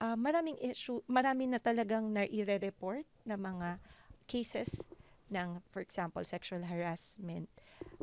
ah, 0.00 0.16
maraming 0.16 0.56
issue, 0.60 1.04
marami 1.08 1.48
na 1.48 1.60
talagang 1.60 2.08
nai-report 2.12 3.04
na 3.28 3.36
mga 3.36 3.76
cases 4.24 4.88
ng, 5.30 5.62
for 5.70 5.82
example, 5.82 6.22
sexual 6.24 6.66
harassment. 6.66 7.50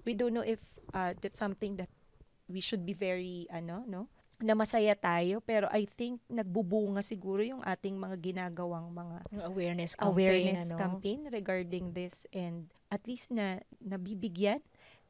We 0.04 0.14
don't 0.14 0.34
know 0.34 0.46
if 0.46 0.60
uh, 0.94 1.14
that's 1.20 1.40
something 1.40 1.78
that 1.78 1.90
we 2.48 2.60
should 2.60 2.86
be 2.86 2.94
very, 2.94 3.48
ano, 3.52 3.84
no? 3.88 4.08
na 4.44 4.60
masaya 4.60 4.92
tayo, 4.92 5.40
pero 5.40 5.72
I 5.72 5.88
think 5.88 6.20
nagbubunga 6.28 7.00
siguro 7.00 7.40
yung 7.40 7.64
ating 7.64 7.96
mga 7.96 8.20
ginagawang 8.20 8.92
mga 8.92 9.18
awareness 9.48 9.96
campaign, 9.96 10.12
awareness 10.12 10.68
ano? 10.68 10.76
campaign 10.76 11.20
regarding 11.32 11.96
this 11.96 12.28
and 12.36 12.68
at 12.92 13.00
least 13.08 13.32
na 13.32 13.64
nabibigyan 13.80 14.60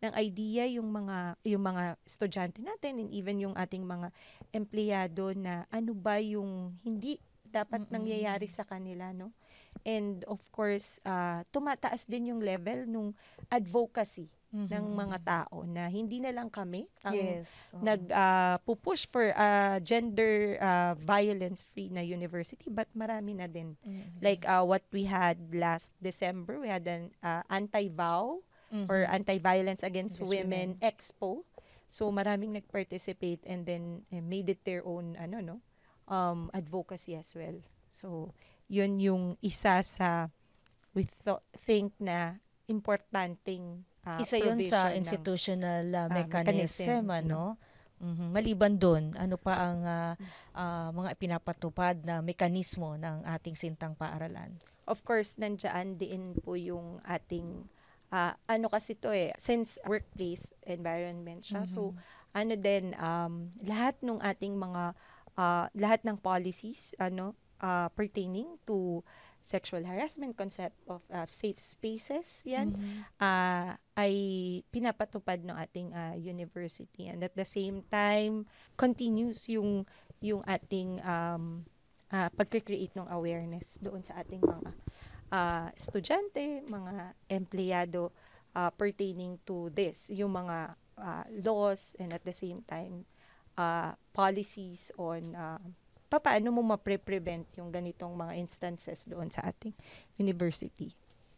ng 0.05 0.13
idea 0.19 0.69
yung 0.69 0.85
mga 0.91 1.39
yung 1.49 1.63
mga 1.65 1.97
estudyante 2.05 2.61
natin 2.61 3.01
and 3.01 3.09
even 3.09 3.41
yung 3.41 3.55
ating 3.57 3.81
mga 3.81 4.13
empleyado 4.53 5.33
na 5.33 5.65
ano 5.73 5.97
ba 5.97 6.21
yung 6.21 6.77
hindi 6.85 7.17
dapat 7.41 7.87
Mm-mm. 7.87 7.95
nangyayari 7.95 8.45
sa 8.45 8.67
kanila 8.67 9.15
no 9.15 9.33
and 9.85 10.23
of 10.31 10.39
course 10.51 10.99
ah, 11.03 11.43
tumataas 11.51 12.07
din 12.07 12.31
yung 12.35 12.41
level 12.43 12.87
nung 12.87 13.11
advocacy 13.51 14.27
Mhm. 14.53 14.69
ng 14.69 14.85
mga 14.93 15.17
tao 15.25 15.65
na 15.65 15.89
hindi 15.89 16.21
na 16.21 16.29
lang 16.29 16.45
kami 16.45 16.85
ang 17.01 17.41
yes. 17.41 17.73
oo. 17.73 17.81
nag 17.81 18.05
ah, 18.13 18.61
pupush 18.61 19.09
for 19.09 19.33
ah, 19.33 19.81
gender 19.81 20.61
ah, 20.61 20.93
violence 20.93 21.65
free 21.73 21.89
na 21.89 22.05
university 22.05 22.69
but 22.69 22.85
marami 22.93 23.33
na 23.33 23.49
din 23.49 23.73
Mhm. 23.81 24.21
like 24.21 24.45
uh, 24.45 24.61
what 24.61 24.85
we 24.93 25.03
had 25.09 25.35
last 25.51 25.91
December, 25.99 26.61
we 26.61 26.69
had 26.69 26.85
an 26.87 27.11
uh, 27.25 27.41
anti-vow 27.49 28.39
Mhm. 28.71 28.87
or 28.89 29.05
anti-violence 29.09 29.81
against 29.83 30.17
Against 30.21 30.29
women, 30.31 30.67
expo. 30.81 31.43
So 31.93 32.09
maraming 32.09 32.53
nag-participate 32.57 33.41
and 33.45 33.65
then 33.69 34.01
eh, 34.09 34.21
made 34.21 34.49
it 34.49 34.61
their 34.65 34.81
own 34.85 35.13
ano 35.17 35.37
no 35.41 35.55
um 36.09 36.49
advocacy 36.53 37.13
as 37.17 37.33
well. 37.33 37.57
So 37.89 38.33
yun 38.67 38.99
yung 38.99 39.23
isa 39.41 39.79
sa 39.83 40.29
we 40.93 41.03
tho- 41.25 41.43
think 41.57 41.93
na 41.97 42.37
importanteng 42.69 43.83
uh, 44.05 44.19
Isa 44.21 44.37
yun 44.39 44.59
sa 44.61 44.91
ng- 44.93 44.99
institutional 45.01 45.85
uh, 45.89 46.07
mechanism, 46.09 47.07
mechanisms, 47.07 47.19
ano? 47.23 47.41
Mhm. 48.03 48.35
Maliban 48.35 48.75
doon, 48.75 49.15
ano 49.15 49.39
pa 49.39 49.53
ang 49.63 49.79
ah, 49.87 50.13
ah, 50.51 50.89
mga 50.91 51.15
pinapatupad 51.15 52.03
na 52.03 52.19
mekanismo 52.19 52.99
ng 52.99 53.23
ating 53.23 53.55
sintang 53.55 53.95
paaralan? 53.95 54.51
of 54.83 54.99
course, 55.07 55.39
nandiyan 55.39 55.95
din 55.95 56.35
po 56.43 56.59
yung 56.59 56.99
ating, 57.07 57.63
ah, 58.11 58.35
ano 58.47 58.67
kasi 58.67 58.95
to 58.99 59.15
eh, 59.15 59.31
since 59.39 59.79
workplace 59.87 60.51
environment 60.67 61.47
siya. 61.47 61.63
So, 61.63 61.95
ano 62.35 62.53
din, 62.59 62.91
um, 62.99 63.55
lahat 63.63 63.95
ng 64.03 64.19
ating 64.19 64.59
mga, 64.59 64.91
ah, 65.39 65.65
lahat 65.71 66.03
ng 66.03 66.19
policies, 66.19 66.91
ano, 66.99 67.31
ah, 67.61 67.89
pertaining 67.93 68.57
to 68.65 69.03
sexual 69.43 69.83
harassment, 69.83 70.39
concept 70.39 70.79
of 70.87 71.03
ah, 71.11 71.27
safe 71.27 71.59
spaces, 71.59 72.41
yan, 72.47 72.71
Mhm. 72.71 72.99
ah, 73.19 73.75
ay 73.99 74.15
pinapatupad 74.71 75.43
ng 75.43 75.57
ating 75.59 75.91
ah, 75.91 76.15
university. 76.15 77.11
And 77.11 77.19
at 77.21 77.35
the 77.35 77.45
same 77.45 77.83
time, 77.91 78.47
continues 78.79 79.45
yung, 79.51 79.83
yung 80.23 80.41
ating 80.47 81.03
um, 81.03 81.67
ah, 82.07 82.31
pagkikreate 82.31 82.95
ng 82.95 83.11
awareness 83.11 83.75
doon 83.83 83.99
sa 84.01 84.23
ating 84.23 84.39
mga 84.39 84.71
ah, 85.29 85.67
estudyante, 85.75 86.63
mga 86.63 87.11
empleyado 87.27 88.15
ah, 88.55 88.71
pertaining 88.71 89.41
to 89.43 89.67
this, 89.75 90.07
yung 90.07 90.31
mga 90.31 90.79
ah, 90.97 91.25
laws 91.43 91.97
and 91.99 92.13
at 92.15 92.23
the 92.23 92.33
same 92.33 92.63
time 92.63 93.03
ah, 93.59 93.97
policies 94.15 94.87
on 94.95 95.35
uh, 95.35 95.59
paano 96.17 96.53
mo 96.53 96.61
mapre-prevent 96.65 97.47
yung 97.57 97.69
ganitong 97.69 98.13
mga 98.13 98.33
instances 98.37 99.05
doon 99.05 99.29
sa 99.29 99.45
ating 99.49 99.73
university. 100.17 100.93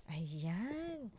Ayan. 0.10 1.10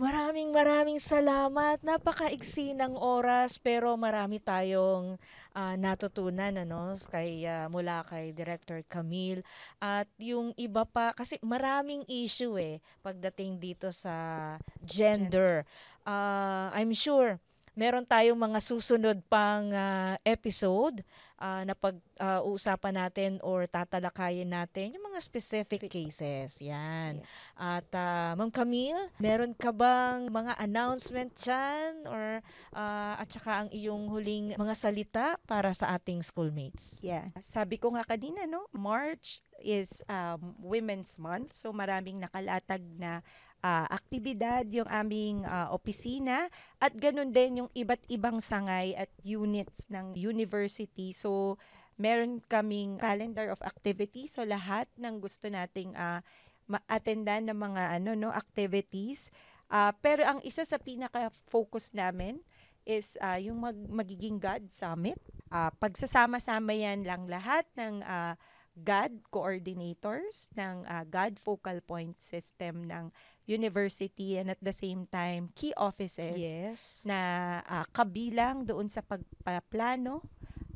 Maraming 0.00 0.48
maraming 0.48 0.96
salamat. 0.96 1.84
Napakaigsi 1.84 2.72
ng 2.72 2.96
oras 2.96 3.60
pero 3.60 3.92
marami 4.00 4.40
tayong 4.40 5.20
ah, 5.52 5.76
natutunan 5.76 6.56
ano 6.56 6.96
kay 7.04 7.44
ah, 7.44 7.68
mula 7.68 8.00
kay 8.08 8.32
Director 8.32 8.80
Camille 8.88 9.44
at 9.76 10.08
yung 10.16 10.56
iba 10.56 10.88
pa 10.88 11.12
kasi 11.12 11.36
maraming 11.44 12.08
issue 12.08 12.56
eh 12.56 12.80
pagdating 13.04 13.60
dito 13.60 13.92
sa 13.92 14.56
gender. 14.80 15.68
Ah, 16.08 16.72
I'm 16.72 16.96
sure 16.96 17.36
meron 17.76 18.08
tayong 18.08 18.40
mga 18.40 18.60
susunod 18.64 19.20
pang 19.28 19.68
ah, 19.76 20.16
episode 20.24 21.04
ah, 21.40 21.64
na 21.64 21.72
pag-uusapan 21.72 22.94
natin 22.94 23.30
or 23.40 23.64
tatalakayin 23.64 24.46
natin 24.46 24.94
yung 24.94 25.08
mga 25.10 25.20
specific 25.24 25.88
cases. 25.88 26.60
Yan. 26.60 27.24
Yes. 27.24 27.26
At 27.56 27.88
ah, 27.96 28.36
Ma'am 28.36 28.52
Camille, 28.52 29.08
meron 29.16 29.56
ka 29.56 29.72
bang 29.72 30.28
mga 30.28 30.60
announcement 30.60 31.32
dyan 31.34 32.04
or 32.06 32.44
ah, 32.76 33.16
at 33.16 33.26
saka 33.32 33.66
ang 33.66 33.68
iyong 33.72 34.12
huling 34.12 34.54
mga 34.54 34.76
salita 34.76 35.26
para 35.48 35.72
sa 35.72 35.96
ating 35.96 36.20
schoolmates? 36.20 37.00
Yeah. 37.00 37.32
Sabi 37.40 37.80
ko 37.80 37.96
nga 37.96 38.04
kanina, 38.04 38.44
no, 38.44 38.68
March 38.76 39.40
is 39.60 40.00
um, 40.08 40.56
Women's 40.60 41.20
Month. 41.20 41.56
So 41.56 41.72
maraming 41.72 42.20
nakalatag 42.20 42.84
na 42.96 43.20
ah, 43.60 43.86
aktibidad 43.88 44.64
yung 44.72 44.88
aming 44.88 45.44
ah, 45.44 45.72
opisina 45.72 46.48
at 46.80 46.92
ganun 46.96 47.32
din 47.32 47.64
yung 47.64 47.70
iba't 47.76 48.02
ibang 48.08 48.40
sangay 48.40 48.96
at 48.96 49.12
units 49.24 49.88
ng 49.92 50.16
university. 50.16 51.12
So 51.12 51.60
meron 52.00 52.40
kaming 52.48 52.96
calendar 52.96 53.52
of 53.52 53.60
activities. 53.60 54.36
So 54.36 54.44
lahat 54.48 54.88
ng 54.96 55.20
gusto 55.20 55.52
nating 55.52 55.92
ah, 55.96 56.24
ma-attendan 56.70 57.50
ng 57.50 57.58
mga 57.58 57.82
ano 58.00 58.16
no 58.16 58.30
activities. 58.32 59.28
Ah, 59.70 59.92
pero 59.94 60.24
ang 60.26 60.40
isa 60.42 60.64
sa 60.64 60.80
pinaka-focus 60.80 61.92
namin 61.94 62.40
is 62.88 63.20
ah, 63.20 63.36
yung 63.36 63.60
mag- 63.60 63.90
magiging 63.90 64.40
God 64.40 64.66
Summit. 64.72 65.20
Ah, 65.52 65.70
pagsasama-sama 65.76 66.72
yan 66.72 67.04
lang 67.04 67.28
lahat 67.28 67.68
ng 67.76 68.00
ah, 68.02 68.34
God 68.80 69.20
coordinators 69.28 70.48
ng 70.56 70.86
ah, 70.88 71.04
God 71.04 71.36
Focal 71.36 71.84
Point 71.84 72.16
System 72.22 72.86
ng 72.88 73.12
university 73.50 74.38
and 74.38 74.46
at 74.48 74.60
the 74.62 74.70
same 74.70 75.10
time 75.10 75.50
key 75.58 75.74
offices 75.74 76.38
Yes. 76.38 77.02
na 77.02 77.18
ah, 77.66 77.84
kabilang 77.90 78.62
doon 78.62 78.86
sa 78.86 79.02
pagpaplano 79.02 80.22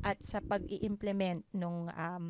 at 0.03 0.19
sa 0.21 0.43
pag-i-implement 0.43 1.41
ng 1.49 1.87
um, 1.89 2.25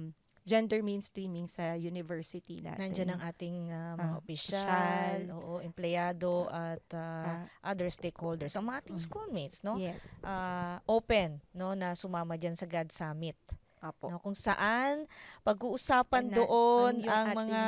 gender 0.45 0.86
mainstreaming 0.86 1.49
sa 1.49 1.73
university 1.73 2.62
natin. 2.62 2.93
Nandiyan 2.93 3.17
ang 3.17 3.21
ating 3.25 3.58
ah, 3.73 3.97
mga 3.97 4.05
Ah, 4.15 4.21
opisyal, 4.21 5.17
oo, 5.34 5.53
empleyado 5.60 6.45
at 6.53 6.86
ah, 6.93 7.41
Ah, 7.43 7.73
other 7.73 7.89
stakeholders, 7.89 8.53
ang 8.53 8.69
mga 8.69 8.86
ating 8.86 9.01
Mm. 9.01 9.05
schoolmates, 9.10 9.65
no? 9.65 9.81
Yes. 9.81 10.05
Ah, 10.21 10.79
open, 10.86 11.41
no, 11.51 11.73
na 11.73 11.97
sumama 11.97 12.38
diyan 12.38 12.53
sa 12.53 12.69
God 12.69 12.93
Summit. 12.93 13.36
Apo. 13.77 14.07
No, 14.07 14.17
kung 14.17 14.33
saan 14.33 15.05
pag-uusapan 15.41 16.23
Ang 16.23 16.29
na- 16.29 16.38
doon 16.38 16.93
ang 17.01 17.27
ating 17.27 17.38
mga 17.38 17.61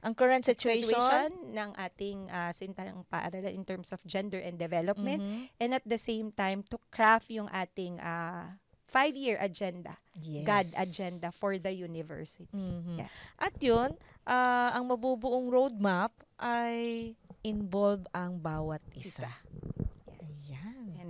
ang 0.00 0.12
current 0.14 0.42
situation, 0.42 0.88
situation 0.88 1.30
ng 1.52 1.70
ating 1.76 2.18
uh, 2.26 2.50
sintang 2.50 3.04
paaralan 3.06 3.52
in 3.52 3.62
terms 3.62 3.90
of 3.90 4.00
gender 4.02 4.38
and 4.38 4.56
development 4.56 5.18
Mhm. 5.18 5.40
and 5.56 5.70
at 5.72 5.84
the 5.84 5.98
same 5.98 6.30
time 6.30 6.62
to 6.62 6.80
craft 6.88 7.28
yung 7.28 7.50
ating 7.50 7.98
uh, 7.98 8.56
five-year 8.84 9.38
agenda, 9.38 9.94
Yes. 10.16 10.42
God 10.42 10.66
agenda 10.76 11.28
for 11.30 11.54
the 11.54 11.70
university. 11.70 12.50
Mhm. 12.50 12.98
Yeah. 12.98 13.10
At 13.36 13.54
yun, 13.56 13.94
ah, 14.24 14.74
ang 14.74 14.86
mabubuong 14.86 15.46
roadmap 15.46 16.10
ay 16.36 17.14
involve 17.40 18.04
ang 18.10 18.36
bawat 18.36 18.82
isa. 18.92 19.30
Ayan. 19.30 19.79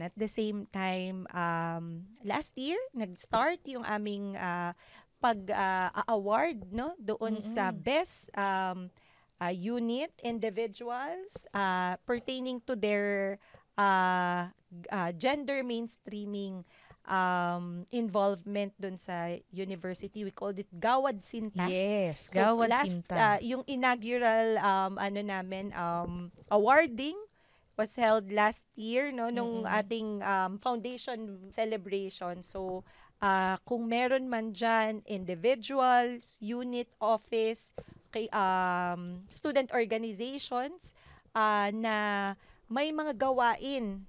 And 0.01 0.09
at 0.09 0.17
the 0.17 0.29
same 0.33 0.65
time, 0.73 1.29
um, 1.37 2.09
last 2.25 2.57
year, 2.57 2.81
nag-start 2.97 3.61
yung 3.69 3.85
aming 3.85 4.33
uh, 4.41 4.73
pag-award 5.21 6.73
no, 6.73 6.97
doon 6.97 7.45
sa 7.45 7.69
Mm-mm. 7.69 7.85
best 7.85 8.33
um, 8.33 8.89
uh, 9.41 9.53
unit 9.53 10.09
individuals 10.25 11.45
uh, 11.53 12.01
pertaining 12.09 12.65
to 12.65 12.73
their 12.77 13.37
uh, 13.77 14.49
uh, 14.89 15.11
gender 15.21 15.61
mainstreaming 15.61 16.65
um, 17.05 17.85
involvement 17.93 18.73
doon 18.81 18.97
sa 18.97 19.37
university. 19.53 20.25
We 20.25 20.33
called 20.33 20.57
it 20.59 20.73
Gawad 20.73 21.21
Sinta. 21.21 21.69
Yes, 21.69 22.33
So, 22.33 22.57
gawad 22.57 22.73
last, 22.73 23.05
sinta. 23.05 23.17
uh, 23.17 23.39
yung 23.45 23.69
inaugural 23.69 24.57
um, 24.65 24.97
ano 24.97 25.21
namin 25.21 25.77
um, 25.77 26.33
awarding 26.49 27.17
was 27.81 27.97
held 27.97 28.29
last 28.29 28.69
year 28.77 29.09
no 29.09 29.33
nung 29.33 29.65
Mm-mm. 29.65 29.73
ating 29.81 30.21
um, 30.21 30.61
foundation 30.61 31.49
celebration. 31.49 32.45
So 32.45 32.85
uh, 33.25 33.57
kung 33.65 33.89
meron 33.89 34.29
man 34.29 34.53
diyan 34.53 35.01
individuals, 35.09 36.37
unit 36.45 36.93
office, 37.01 37.73
kay 38.13 38.29
um, 38.37 39.25
student 39.33 39.73
organizations 39.73 40.93
uh, 41.33 41.73
na 41.73 41.97
may 42.69 42.93
mga 42.93 43.17
gawain 43.17 44.05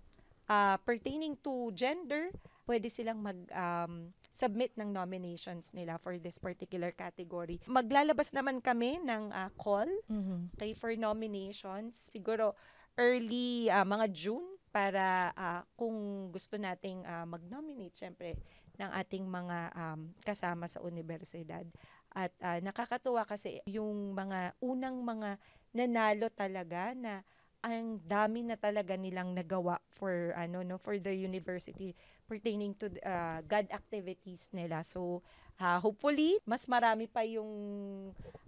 uh, 0.51 0.75
pertaining 0.83 1.39
to 1.39 1.71
gender, 1.71 2.27
pwede 2.67 2.91
silang 2.91 3.23
mag 3.23 3.39
um, 3.55 4.11
submit 4.31 4.71
ng 4.79 4.95
nominations 4.95 5.75
nila 5.75 5.99
for 5.99 6.15
this 6.15 6.39
particular 6.39 6.95
category. 6.95 7.59
Maglalabas 7.67 8.31
naman 8.31 8.63
kami 8.63 8.95
ng 9.03 9.27
uh, 9.31 9.51
call 9.59 9.91
Mhm. 10.07 10.55
kay 10.55 10.71
for 10.71 10.95
nominations. 10.95 12.07
Siguro 12.11 12.55
early 12.97 13.71
ah, 13.71 13.87
mga 13.87 14.07
June 14.11 14.47
para 14.71 15.35
ah, 15.35 15.61
kung 15.75 16.31
gusto 16.31 16.55
nating 16.55 17.03
ah, 17.03 17.27
mag-nominate 17.27 17.95
syempre 17.95 18.39
ng 18.79 18.89
ating 18.97 19.27
mga 19.27 19.57
um, 19.75 20.09
kasama 20.23 20.65
sa 20.65 20.79
universidad. 20.81 21.67
At 22.11 22.31
ah, 22.39 22.59
nakakatuwa 22.63 23.27
kasi 23.27 23.59
yung 23.67 24.15
mga 24.15 24.55
unang 24.63 25.03
mga 25.03 25.37
nanalo 25.75 26.27
talaga 26.31 26.95
na 26.95 27.23
ang 27.61 28.01
dami 28.01 28.41
na 28.41 28.57
talaga 28.57 28.97
nilang 28.97 29.37
nagawa 29.37 29.77
for 29.93 30.33
ano 30.33 30.65
no 30.65 30.81
for 30.81 30.97
the 30.97 31.13
university 31.13 31.93
pertaining 32.25 32.73
to 32.73 32.89
uh, 33.05 33.37
God 33.45 33.69
activities 33.69 34.49
nila. 34.49 34.81
So 34.81 35.21
ah, 35.61 35.77
hopefully 35.77 36.41
mas 36.47 36.65
marami 36.65 37.05
pa 37.05 37.21
yung 37.27 37.51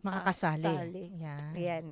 Makakasali. 0.02 0.66
sali. 0.66 1.06
Yan. 1.22 1.54
Ayan. 1.54 1.86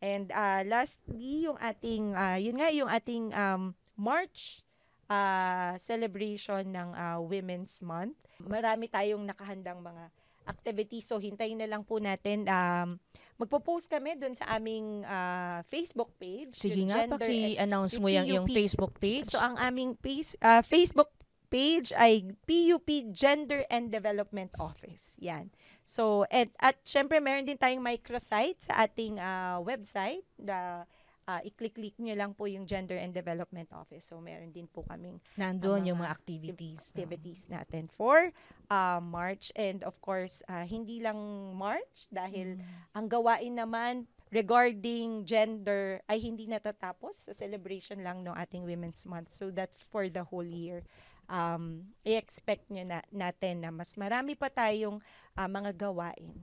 And 0.00 0.32
uh, 0.32 0.64
lastly, 0.64 1.44
yung 1.44 1.60
ating, 1.60 2.16
uh, 2.16 2.40
yun 2.40 2.56
nga, 2.56 2.68
yung 2.72 2.88
ating 2.88 3.36
um, 3.36 3.76
March 4.00 4.64
uh, 5.12 5.76
celebration 5.76 6.72
ng 6.72 6.88
uh, 6.96 7.18
Women's 7.20 7.84
Month. 7.84 8.16
Marami 8.40 8.88
tayong 8.88 9.28
nakahandang 9.28 9.84
mga 9.84 10.08
activities. 10.48 11.04
So, 11.04 11.20
hintayin 11.20 11.60
na 11.60 11.68
lang 11.68 11.84
po 11.84 12.00
natin. 12.00 12.48
Um, 12.48 12.96
magpo-post 13.40 13.88
kami 13.88 14.20
dun 14.20 14.36
sa 14.36 14.60
aming 14.60 15.00
uh, 15.08 15.64
Facebook 15.64 16.12
page. 16.20 16.52
Sige 16.52 16.84
nga, 16.84 17.08
paki-announce 17.08 17.96
mo 17.96 18.12
yung, 18.12 18.28
yung. 18.28 18.44
Facebook 18.44 19.00
page. 19.00 19.32
So 19.32 19.40
ang 19.40 19.56
aming 19.56 19.96
page, 19.96 20.36
uh, 20.44 20.60
Facebook 20.60 21.08
page 21.48 21.88
ay 21.96 22.28
PUP 22.44 23.08
Gender 23.16 23.64
and 23.72 23.88
Development 23.88 24.52
Office. 24.60 25.16
Yan. 25.24 25.48
So 25.90 26.22
at 26.30 26.54
at 26.62 26.78
syempre 26.86 27.18
meron 27.18 27.42
din 27.42 27.58
tayong 27.58 27.82
microsite 27.82 28.62
sa 28.62 28.86
ating 28.86 29.18
uh, 29.18 29.58
website 29.60 30.22
na 30.38 30.86
uh, 31.26 31.40
i-click-click 31.42 31.98
nyo 31.98 32.14
lang 32.14 32.30
po 32.30 32.46
yung 32.46 32.62
Gender 32.62 32.94
and 32.94 33.10
Development 33.10 33.66
Office. 33.74 34.06
So 34.06 34.22
meron 34.22 34.54
din 34.54 34.70
po 34.70 34.86
kaming 34.86 35.18
Nandun 35.34 35.82
ang 35.82 35.86
yung 35.90 35.98
mga 35.98 36.06
mga 36.06 36.14
activities. 36.14 36.78
no? 36.78 36.86
activities 36.94 37.42
natin 37.50 37.84
for 37.90 38.30
uh, 38.70 39.02
March 39.02 39.50
and 39.58 39.82
of 39.82 39.98
course 39.98 40.46
uh, 40.46 40.62
hindi 40.62 41.02
lang 41.02 41.18
March 41.58 42.06
dahil 42.06 42.54
Mm. 42.54 42.66
ang 42.94 43.06
gawain 43.06 43.54
naman 43.58 43.94
regarding 44.30 45.26
gender 45.26 45.98
ay 46.06 46.18
hindi 46.18 46.46
natatapos 46.46 47.26
sa 47.26 47.34
celebration 47.34 47.98
lang 48.02 48.22
ng 48.22 48.30
ating 48.32 48.62
Women's 48.62 49.02
Month. 49.02 49.34
So 49.34 49.50
that's 49.50 49.82
for 49.90 50.06
the 50.06 50.22
whole 50.22 50.46
year. 50.46 50.86
Um, 51.30 51.86
i-expect 52.02 52.66
nyo 52.68 52.82
na, 52.82 52.98
natin 53.08 53.62
na 53.62 53.70
mas 53.70 53.94
marami 53.94 54.34
pa 54.34 54.50
tayong 54.50 54.98
ah, 55.32 55.46
mga 55.46 55.70
gawain 55.72 56.34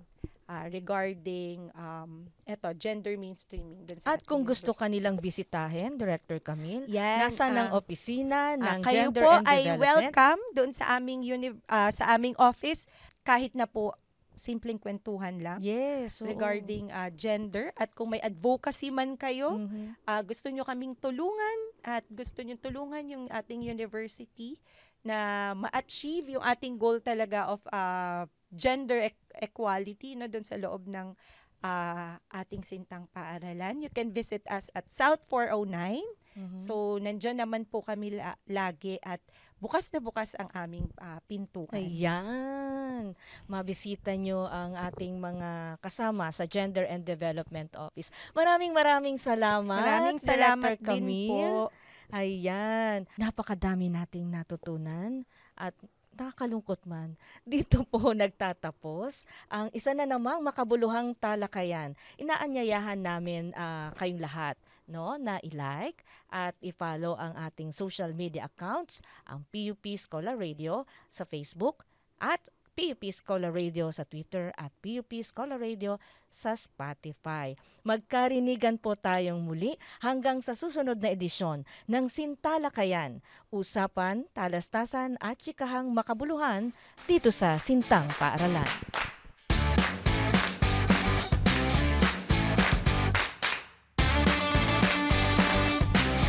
ah, 0.45 0.63
regarding 0.65 1.67
um, 1.75 2.23
eto, 2.41 2.71
gender 2.73 3.19
mainstreaming. 3.19 3.83
Dun 3.83 3.99
sa 3.99 4.15
At 4.15 4.23
kung 4.23 4.47
gusto 4.47 4.71
kanilang 4.71 5.19
bisitahin, 5.19 5.99
Director 5.99 6.39
Camille, 6.39 6.87
Yan, 6.87 7.27
nasa 7.27 7.51
ng 7.51 7.67
ah, 7.67 7.75
opisina 7.75 8.55
Ah, 8.55 8.79
ng 8.79 8.79
kayo 8.79 9.11
Gender 9.11 9.21
po 9.21 9.31
and 9.33 9.45
ay 9.45 9.61
Development? 9.65 9.83
welcome 9.83 10.41
doon 10.55 10.71
sa 10.71 10.95
aming 10.95 11.21
uni- 11.21 11.59
ah, 11.67 11.91
sa 11.91 12.15
aming 12.15 12.39
office 12.39 12.87
kahit 13.21 13.51
na 13.53 13.67
po 13.67 13.91
simpleng 14.37 14.77
kwentuhan 14.77 15.35
lang 15.37 15.59
Yes. 15.59 16.21
oo. 16.21 16.29
regarding 16.29 16.87
ah, 16.89 17.09
gender 17.09 17.73
at 17.73 17.91
kung 17.91 18.13
may 18.13 18.21
advocacy 18.21 18.87
man 18.87 19.13
kayo 19.13 19.57
Mhm. 19.59 19.97
ah, 20.05 20.21
gusto 20.21 20.47
nyo 20.47 20.61
kaming 20.61 20.93
tulungan 20.95 21.59
at 21.81 22.05
gusto 22.07 22.39
nyo 22.39 22.55
tulungan 22.55 23.03
yung 23.03 23.25
ating 23.27 23.61
university 23.61 24.61
na 25.01 25.51
ma-achieve 25.53 26.31
yung 26.31 26.45
ating 26.45 26.75
goal 26.75 26.97
talaga 26.99 27.49
of 27.49 27.59
ah, 27.67 28.23
gender 28.47 29.03
e- 29.03 29.17
equality 29.41 30.13
no 30.13 30.25
doon 30.25 30.45
sa 30.45 30.55
loob 30.55 30.85
ng 30.85 31.11
ah, 31.59 32.15
ating 32.31 32.61
sintang 32.61 33.09
paaralan 33.09 33.81
you 33.81 33.89
can 33.89 34.09
visit 34.09 34.45
us 34.47 34.69
at 34.71 34.87
South 34.87 35.25
409 35.25 36.05
Mhm. 36.37 36.61
So, 36.61 37.01
nandyan 37.01 37.41
naman 37.41 37.65
po 37.65 37.81
kami 37.81 38.13
la- 38.13 38.37
lagi 38.45 39.01
at 39.01 39.17
bukas 39.57 39.89
na 39.89 39.99
bukas 39.99 40.37
ang 40.37 40.49
aming 40.53 40.85
ah, 41.01 41.21
pintuan. 41.25 41.73
Ayan. 41.73 43.17
Mabisita 43.49 44.13
nyo 44.13 44.45
ang 44.45 44.77
ating 44.77 45.17
mga 45.17 45.81
kasama 45.81 46.29
sa 46.33 46.45
Gender 46.45 46.85
and 46.89 47.05
Development 47.05 47.71
Office. 47.77 48.13
Maraming 48.33 48.73
maraming 48.73 49.17
salamat. 49.17 49.81
Maraming 49.81 50.19
salamat 50.21 50.77
Director 50.77 50.93
din 50.93 51.05
Camille. 51.05 51.51
po. 51.53 51.73
Ayan. 52.13 53.03
Napakadami 53.19 53.91
nating 53.91 54.31
natutunan 54.31 55.27
at 55.57 55.75
nakakalungkot 56.17 56.81
man. 56.89 57.13
Dito 57.45 57.85
po 57.85 58.11
nagtatapos 58.11 59.29
ang 59.47 59.69
isa 59.71 59.93
na 59.93 60.09
namang 60.09 60.41
makabuluhang 60.41 61.13
talakayan. 61.15 61.93
Inaanyayahan 62.17 62.97
namin 62.97 63.53
ah, 63.53 63.93
kayong 63.95 64.19
lahat 64.19 64.57
no 64.87 65.19
na 65.19 65.37
i-like 65.43 66.01
at 66.31 66.55
i-follow 66.63 67.13
ang 67.19 67.35
ating 67.35 67.75
social 67.75 68.15
media 68.15 68.47
accounts, 68.47 69.03
ang 69.27 69.43
PUP 69.51 69.83
Scholar 69.99 70.39
Radio 70.39 70.87
sa 71.11 71.27
Facebook 71.27 71.83
at 72.17 72.49
PUP 72.77 73.09
Scholar 73.09 73.49
Radio 73.49 73.89
sa 73.89 74.05
Twitter 74.05 74.53
at 74.53 74.69
PUP 74.85 75.09
Scholar 75.25 75.57
Radio 75.57 75.97
sa 76.29 76.53
Spotify. 76.53 77.57
Magkarinigan 77.81 78.77
po 78.77 78.93
tayong 78.93 79.41
muli 79.41 79.73
hanggang 80.05 80.45
sa 80.45 80.53
susunod 80.53 81.01
na 81.01 81.09
edisyon 81.17 81.65
ng 81.89 82.05
Sintalakayan, 82.05 83.25
usapan, 83.49 84.29
talastasan 84.37 85.17
at 85.17 85.41
chikahang 85.41 85.89
makabuluhan 85.89 86.69
dito 87.09 87.33
sa 87.33 87.57
Sintang 87.57 88.05
Paaralan. 88.21 88.69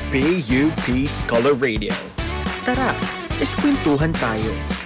PUP 0.08 0.84
Scholar 1.04 1.52
Radio. 1.52 1.92
Tara, 2.64 2.96
eskwentuhan 3.36 4.16
tayo. 4.16 4.77